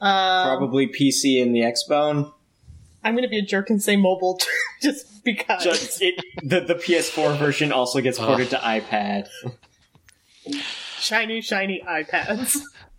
[0.00, 2.32] Uh, Probably PC and the Xbone.
[3.02, 4.38] I'm going to be a jerk and say mobile
[4.82, 5.62] just because.
[5.64, 9.28] Just it, the the PS4 version also gets ported to iPad.
[10.98, 12.58] shiny, shiny iPads.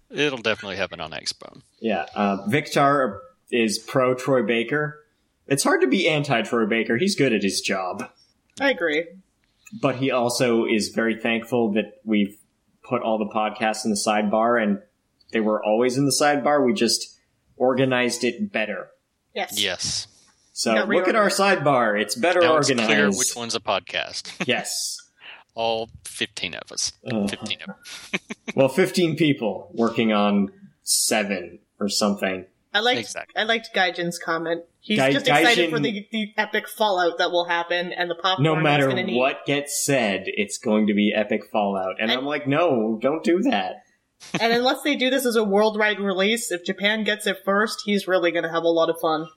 [0.09, 1.61] It'll definitely happen on Xbone.
[1.79, 3.21] Yeah, uh, Victor
[3.51, 4.99] is pro Troy Baker.
[5.47, 6.97] It's hard to be anti Troy Baker.
[6.97, 8.09] He's good at his job,
[8.59, 9.05] I agree.
[9.81, 12.37] but he also is very thankful that we've
[12.83, 14.79] put all the podcasts in the sidebar, and
[15.31, 16.65] they were always in the sidebar.
[16.65, 17.17] We just
[17.57, 18.89] organized it better.
[19.33, 19.59] Yes.
[19.61, 20.07] Yes.
[20.53, 22.89] So Got look at our sidebar; it's better Now it's organized.
[22.89, 24.31] clear which one's a podcast.
[24.47, 24.97] Yes.
[25.53, 26.93] All 15 of us.
[27.05, 27.75] Uh, 15 of them.
[28.55, 30.49] well, fifteen people working on
[30.83, 32.45] seven or something.
[32.73, 33.35] I liked Exactly.
[33.35, 34.63] I liked Gaijin's comment.
[34.79, 38.15] He's Gai- just excited Gaijin- for the, the epic fallout that will happen and the
[38.15, 39.17] popcorn No matter gonna need.
[39.17, 41.95] what gets said, it's going to be epic fallout.
[41.99, 43.83] And And- I'm like, no, don't do that.
[44.39, 48.07] And unless they do this as a worldwide release, if Japan gets it first, he's
[48.07, 49.27] really going to have a lot of fun.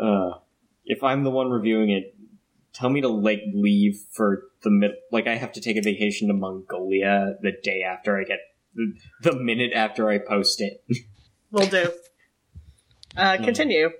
[0.00, 0.38] uh,
[0.84, 2.14] if I'm the one reviewing it,
[2.72, 4.92] tell me to like leave for the mid.
[5.10, 8.38] Like I have to take a vacation to Mongolia the day after I get
[9.22, 10.84] the, minute after I post it.
[11.50, 11.90] Will do.
[13.16, 13.90] Uh, continue.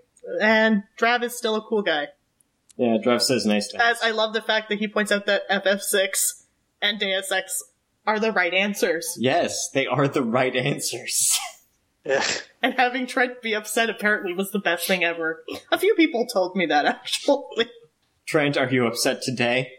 [0.41, 2.09] And Drav is still a cool guy.
[2.77, 3.83] yeah, Drav says nice things.
[3.83, 6.45] As I love the fact that he points out that FF6
[6.83, 7.63] and Deus Ex
[8.07, 9.17] are the right answers.
[9.19, 11.39] yes, they are the right answers.
[12.63, 15.43] And having Trent be upset apparently was the best thing ever.
[15.73, 17.69] A few people told me that actually.
[18.27, 19.73] Trent, are you upset today?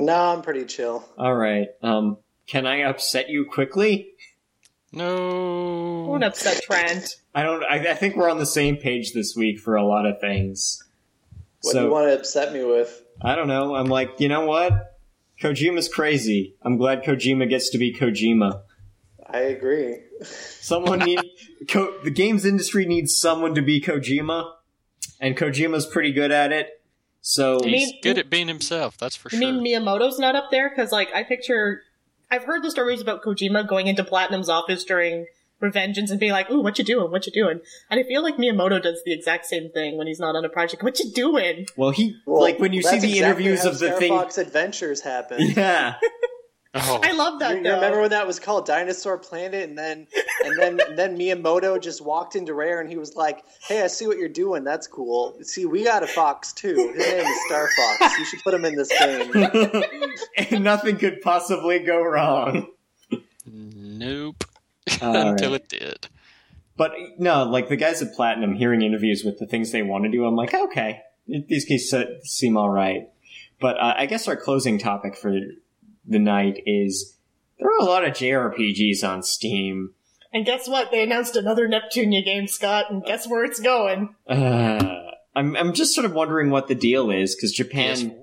[0.00, 1.08] no, I'm pretty chill.
[1.16, 1.68] All right.
[1.80, 4.08] Um, can I upset you quickly?
[4.92, 6.06] No.
[6.08, 7.16] Won't upset Trent.
[7.34, 7.62] I don't.
[7.62, 10.82] I, I think we're on the same page this week for a lot of things.
[11.62, 13.02] What so do you want to upset me with?
[13.22, 13.74] I don't know.
[13.76, 14.91] I'm like, you know what?
[15.42, 16.54] Kojima's crazy.
[16.62, 18.62] I'm glad Kojima gets to be Kojima.
[19.28, 19.96] I agree.
[20.22, 21.18] Someone need
[21.68, 24.52] Ko, the games industry needs someone to be Kojima,
[25.20, 26.68] and Kojima's pretty good at it.
[27.22, 29.40] So He's mean- good at being himself, that's for sure.
[29.40, 29.60] You sure.
[29.60, 30.68] mean Miyamoto's not up there?
[30.70, 31.82] Because, like, I picture.
[32.30, 35.26] I've heard the stories about Kojima going into Platinum's office during
[35.62, 37.10] Revengeance and being like, ooh, what you doing?
[37.10, 37.60] What you doing?
[37.90, 40.48] And I feel like Miyamoto does the exact same thing when he's not on a
[40.48, 40.82] project.
[40.82, 41.66] What you doing?
[41.76, 44.10] well, he Well, like when you see the exactly interviews how of the Star thing.
[44.10, 45.38] Fox Adventures happen.
[45.56, 45.94] Yeah,
[46.74, 47.74] oh, I love that, You though.
[47.74, 50.06] remember when that was called Dinosaur Planet, and then
[50.44, 53.88] and then and then Miyamoto just walked into Rare and he was like, "Hey, I
[53.88, 54.64] see what you're doing.
[54.64, 55.36] That's cool.
[55.42, 56.74] See, we got a fox too.
[56.96, 58.18] His name is Star Fox.
[58.18, 59.30] You should put him in this game."
[60.50, 62.68] and nothing could possibly go wrong.
[63.46, 64.44] nope.
[65.00, 65.60] All Until right.
[65.60, 66.08] it did.
[66.76, 70.10] But no, like the guys at Platinum, hearing interviews with the things they want to
[70.10, 71.92] do, I'm like, okay, these guys
[72.24, 73.08] seem all right.
[73.60, 75.32] But uh, I guess our closing topic for
[76.06, 77.16] the night is
[77.58, 79.94] there are a lot of JRPGs on Steam.
[80.32, 80.90] And guess what?
[80.90, 84.14] They announced another Neptunia game, Scott, and guess where it's going?
[84.26, 84.98] Uh,
[85.36, 88.18] I'm I'm just sort of wondering what the deal is because Japan.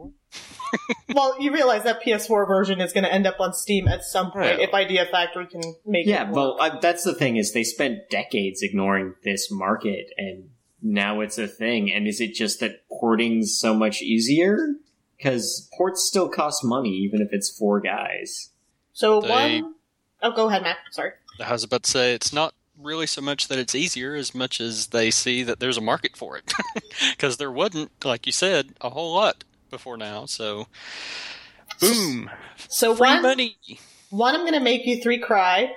[0.74, 1.16] PS4?
[1.16, 4.28] Well, you realize that PS4 version is going to end up on Steam at some
[4.32, 4.60] point Right.
[4.60, 6.10] if Idea Factory can make it.
[6.12, 10.50] Yeah, well, uh, that's the thing is they spent decades ignoring this market, and
[10.82, 11.92] now it's a thing.
[11.92, 14.76] And is it just that porting's so much easier?
[15.18, 18.52] because ports still cost money, even if it's four guys.
[18.94, 19.76] So They- one
[20.22, 20.78] oh go ahead, Matt.
[20.92, 21.12] Sorry.
[21.44, 24.62] I was about to say it's not really so much that it's easier as much
[24.62, 26.54] as they see that there's a market for it.
[27.12, 30.26] Because there wasn't, like you said, a whole lot before now.
[30.26, 30.68] So,
[31.80, 32.30] boom,
[32.68, 33.58] So free one, money.
[34.10, 35.74] one, I'm going to make you three cry.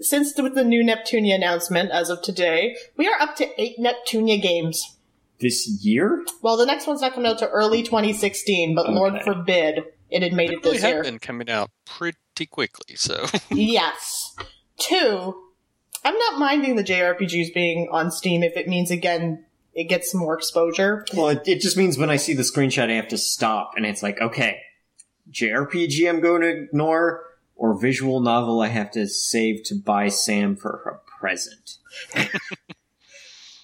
[0.00, 3.76] Since the, with the new Neptunia announcement as of today, we are up to eight
[3.78, 4.80] Neptunia games.
[5.40, 6.24] This year?
[6.42, 10.32] Well, the next one's not coming out to early 2016, but Lord forbid it had
[10.32, 11.02] made They it really this have year.
[11.02, 12.96] been coming out pretty quickly.
[12.96, 14.34] So, yes.
[14.78, 15.42] Two,
[16.04, 19.44] I'm not minding the JRPGs being on Steam if it means again
[19.78, 21.06] it gets some more exposure.
[21.14, 23.86] Well, it, it just means when I see the screenshot, I have to stop, and
[23.86, 24.60] it's like, okay,
[25.30, 27.22] JRPG I'm going to ignore,
[27.54, 31.76] or visual novel I have to save to buy Sam for her present.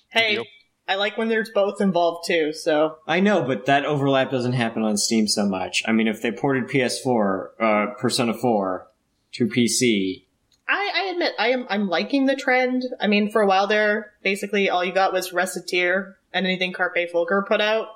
[0.08, 0.44] Hey, Yep.
[0.86, 2.52] I like when there's both involved too.
[2.52, 5.82] So I know, but that overlap doesn't happen on Steam so much.
[5.86, 8.86] I mean, if they ported PS4, uh, Persona 4
[9.32, 10.23] to PC, I, I
[11.14, 12.84] admit I am I'm liking the trend.
[13.00, 16.96] I mean, for a while there, basically all you got was Recettear and anything Carpe
[17.12, 17.88] Fulgur put out.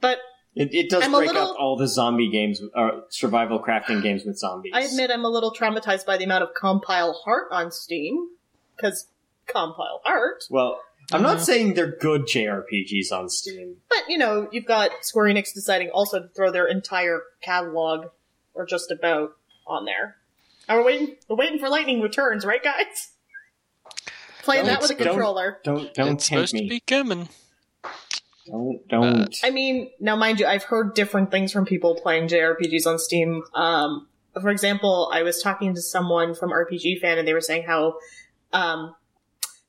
[0.00, 0.18] But
[0.54, 4.24] it, it does I'm break little- up all the zombie games, or survival crafting games
[4.24, 4.72] with zombies.
[4.74, 8.28] I admit I'm a little traumatized by the amount of compile heart on Steam
[8.76, 9.06] because
[9.46, 10.44] compile art.
[10.50, 10.80] Well,
[11.12, 13.76] I'm not saying they're good JRPGs on Steam.
[13.88, 18.06] But you know, you've got Square Enix deciding also to throw their entire catalog,
[18.54, 20.16] or just about, on there.
[20.70, 21.16] And we're waiting.
[21.28, 22.84] We're waiting for Lightning Returns, right, guys?
[24.42, 25.58] Playing Don't- that with a controller.
[25.64, 25.92] don't- controller.
[25.94, 26.62] Don't don't it's tempt supposed me.
[26.62, 27.28] to be coming.
[28.46, 29.36] Don't don't.
[29.42, 33.42] I mean, now mind you, I've heard different things from people playing JRPGs on Steam.
[33.54, 34.06] Um,
[34.40, 37.94] for example, I was talking to someone from RPG Fan, and they were saying how
[38.52, 38.94] um,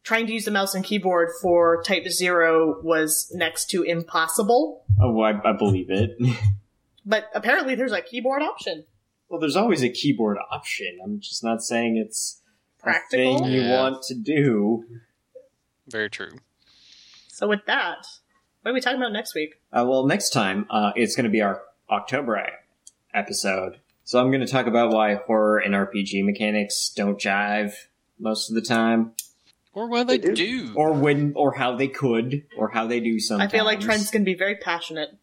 [0.04, 4.84] trying to use the mouse and keyboard for Type Zero was next to impossible.
[5.02, 6.12] oh, I, I believe it.
[7.04, 8.86] But apparently, there's a keyboard option.
[9.32, 11.00] Well, there's always a keyboard option.
[11.04, 12.42] I'm just not saying it's
[12.80, 13.40] a Practical?
[13.40, 13.82] thing you Yeah.
[13.82, 14.86] want to do.
[15.88, 16.32] Very true.
[17.30, 18.06] So with that,
[18.62, 19.56] what are we talking about next week?
[19.72, 22.50] Uh, well, next time uh, it's going to be our October e-
[23.14, 23.80] episode.
[24.04, 27.74] So I'm going to talk about why horror and RPG mechanics don't jive
[28.20, 29.14] most of the time,
[29.74, 30.68] Or why they, They do.
[30.68, 30.74] do.
[30.76, 33.52] or when, or how they could, or how they do sometimes.
[33.54, 35.18] I feel like Trent's going to be very passionate.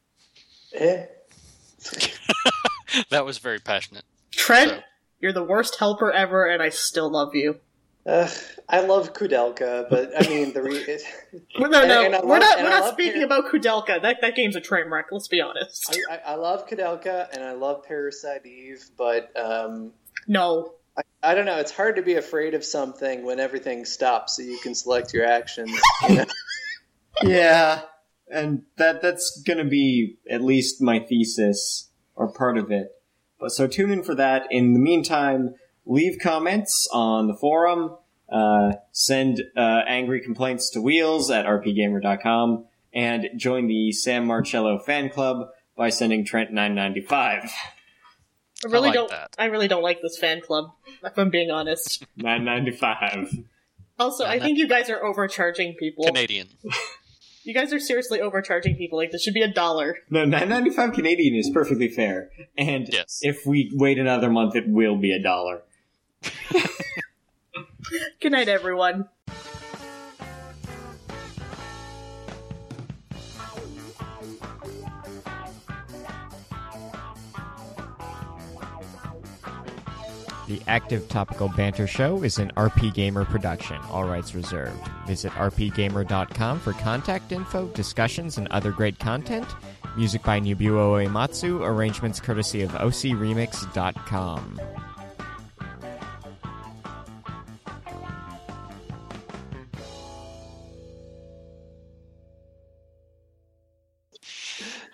[0.74, 1.04] Eh.
[3.10, 4.04] that was very passionate.
[4.32, 4.80] Trent, So-
[5.20, 7.58] you're the worst helper ever, and I still love you.
[8.06, 8.30] Ugh,
[8.68, 11.02] I love Koudelka, but I mean the re- it,
[11.58, 12.58] Well, No, And- no, and I we're love- not.
[12.62, 14.00] We're not speaking Par- about Koudelka.
[14.00, 15.06] That that game's a train wreck.
[15.10, 15.94] Let's be honest.
[16.10, 19.92] I, I, I love Koudelka and I love Parasite Eve, but um,
[20.26, 21.58] no, I, I don't know.
[21.58, 25.26] It's hard to be afraid of something when everything stops, so you can select your
[25.26, 25.78] actions.
[26.08, 26.24] You know?
[27.24, 27.82] Yeah,
[28.30, 31.87] and that that's going to be at least my thesis
[32.18, 32.88] or part of it.
[33.40, 34.48] But so tune in for that.
[34.50, 35.54] In the meantime,
[35.86, 37.96] leave comments on the forum.
[38.30, 45.08] Uh, send uh, angry complaints to Wheels at rpgamer.com and join the Sam Marcello fan
[45.08, 47.50] club by sending Trent nine ninety five.
[48.64, 49.10] I really like don't.
[49.10, 49.34] that.
[49.38, 50.72] I really don't like this fan club.
[51.02, 52.04] If I'm being honest.
[52.16, 53.32] Nine ninety five.
[54.00, 56.04] Also, I think you guys are overcharging people.
[56.06, 56.48] Canadian.
[57.48, 58.98] You guys are seriously overcharging people.
[58.98, 59.96] Like this should be a dollar.
[60.10, 62.28] No, nine ninety five Canadian is perfectly fair.
[62.58, 63.20] And Yes.
[63.22, 65.62] if we wait another month, it will be a dollar.
[68.20, 69.08] Good night, everyone.
[80.48, 84.80] The Active Topical Banter Show is an RP Gamer production, all rights reserved.
[85.06, 89.46] Visit rpgamer.com for contact info, discussions, and other great content.
[89.98, 94.60] Music by Nobuo Uematsu, arrangements courtesy of ocremix.com.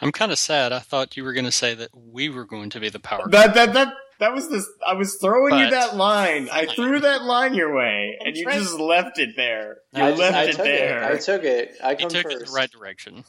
[0.00, 0.72] I'm kind of sad.
[0.72, 3.28] I thought you were going to say that we were going to be the power.
[3.28, 4.66] That that that that was this.
[4.86, 6.48] I was throwing you that line.
[6.52, 9.78] I threw that line your way, and you Trent- just left it there.
[9.94, 11.02] You I I, just- left I it there.
[11.02, 11.14] it.
[11.14, 11.76] I took it.
[11.82, 13.24] I come took it in the right direction.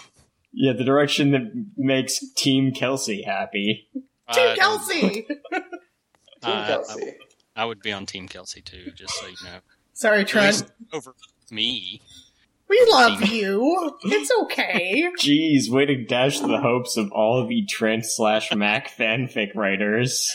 [0.52, 3.88] yeah, the direction that makes Team Kelsey happy.
[4.28, 5.10] Uh, Team uh, I- Kelsey.
[5.22, 5.32] Team
[6.42, 7.14] I- Kelsey.
[7.54, 9.58] I would be on Team Kelsey too, just so you know.
[9.94, 10.64] Sorry, At Trent.
[10.92, 11.14] over
[11.50, 12.02] me.
[12.68, 13.96] We love you.
[14.02, 15.04] It's okay.
[15.20, 20.34] Jeez, way to dash the hopes of all of you Trent slash Mac fanfic writers.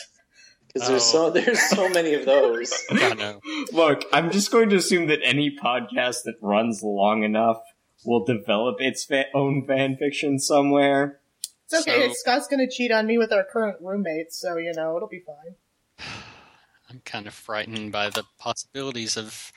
[0.74, 1.06] Because there's Oh.
[1.06, 2.74] so there's so many of those.
[2.92, 3.42] I know.
[3.74, 7.58] Look, I'm just going to assume that any podcast that runs long enough
[8.06, 11.20] will develop its fa- own fan fiction somewhere.
[11.70, 12.08] It's okay.
[12.08, 15.22] So- Scott's gonna cheat on me with our current roommates, so you know it'll be
[15.26, 15.56] fine.
[16.90, 19.52] I'm kind of frightened by the possibilities of.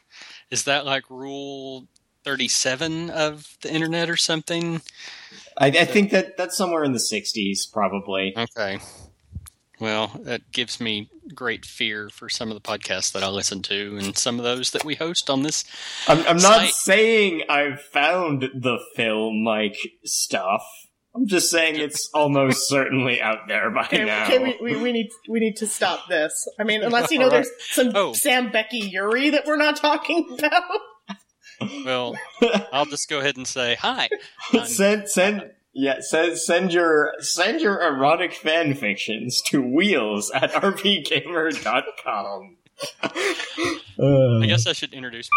[0.51, 1.89] Is that like rule
[2.25, 4.81] 37 of the internet or something?
[5.57, 8.35] I, I think that that's somewhere in the '60s, probably.
[8.37, 8.79] Okay.
[9.81, 13.97] Well, that gives me great fear for some of the podcasts that I listen to
[14.01, 15.65] and some of those that we host on this.
[16.07, 20.63] I'm, I'm not saying I've found the Phil Mike stuff.
[21.15, 24.25] I'm just saying it's almost certainly out there by Okay, now.
[24.25, 26.49] okay we, we, we need we need to stop this.
[26.59, 28.13] I mean, unless you know there's some Oh.
[28.13, 30.63] Sam Becky Yuri that we're not talking about.
[31.85, 32.17] Well,
[32.73, 34.09] I'll just go ahead and say hi.
[34.53, 40.51] I'm- send send yeah send send your send your erotic fan fictions to wheels at
[40.53, 42.57] rpgamer.com.
[44.01, 45.29] I guess I should introduce.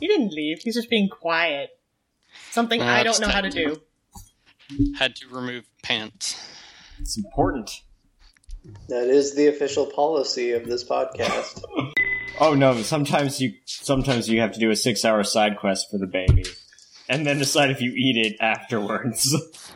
[0.00, 0.60] He didn't leave.
[0.62, 1.70] He's just being quiet.
[2.50, 3.74] Something Uh, I don't know how to time.
[3.74, 3.82] do.
[4.98, 6.36] Had to remove pants.
[7.00, 7.82] it's important.
[8.88, 11.62] That is the official policy of this podcast.
[12.40, 12.82] Oh no!
[12.82, 16.44] Sometimes you sometimes you have to do a six hour side quest for the baby,
[17.08, 19.36] and then decide if you eat it afterwards.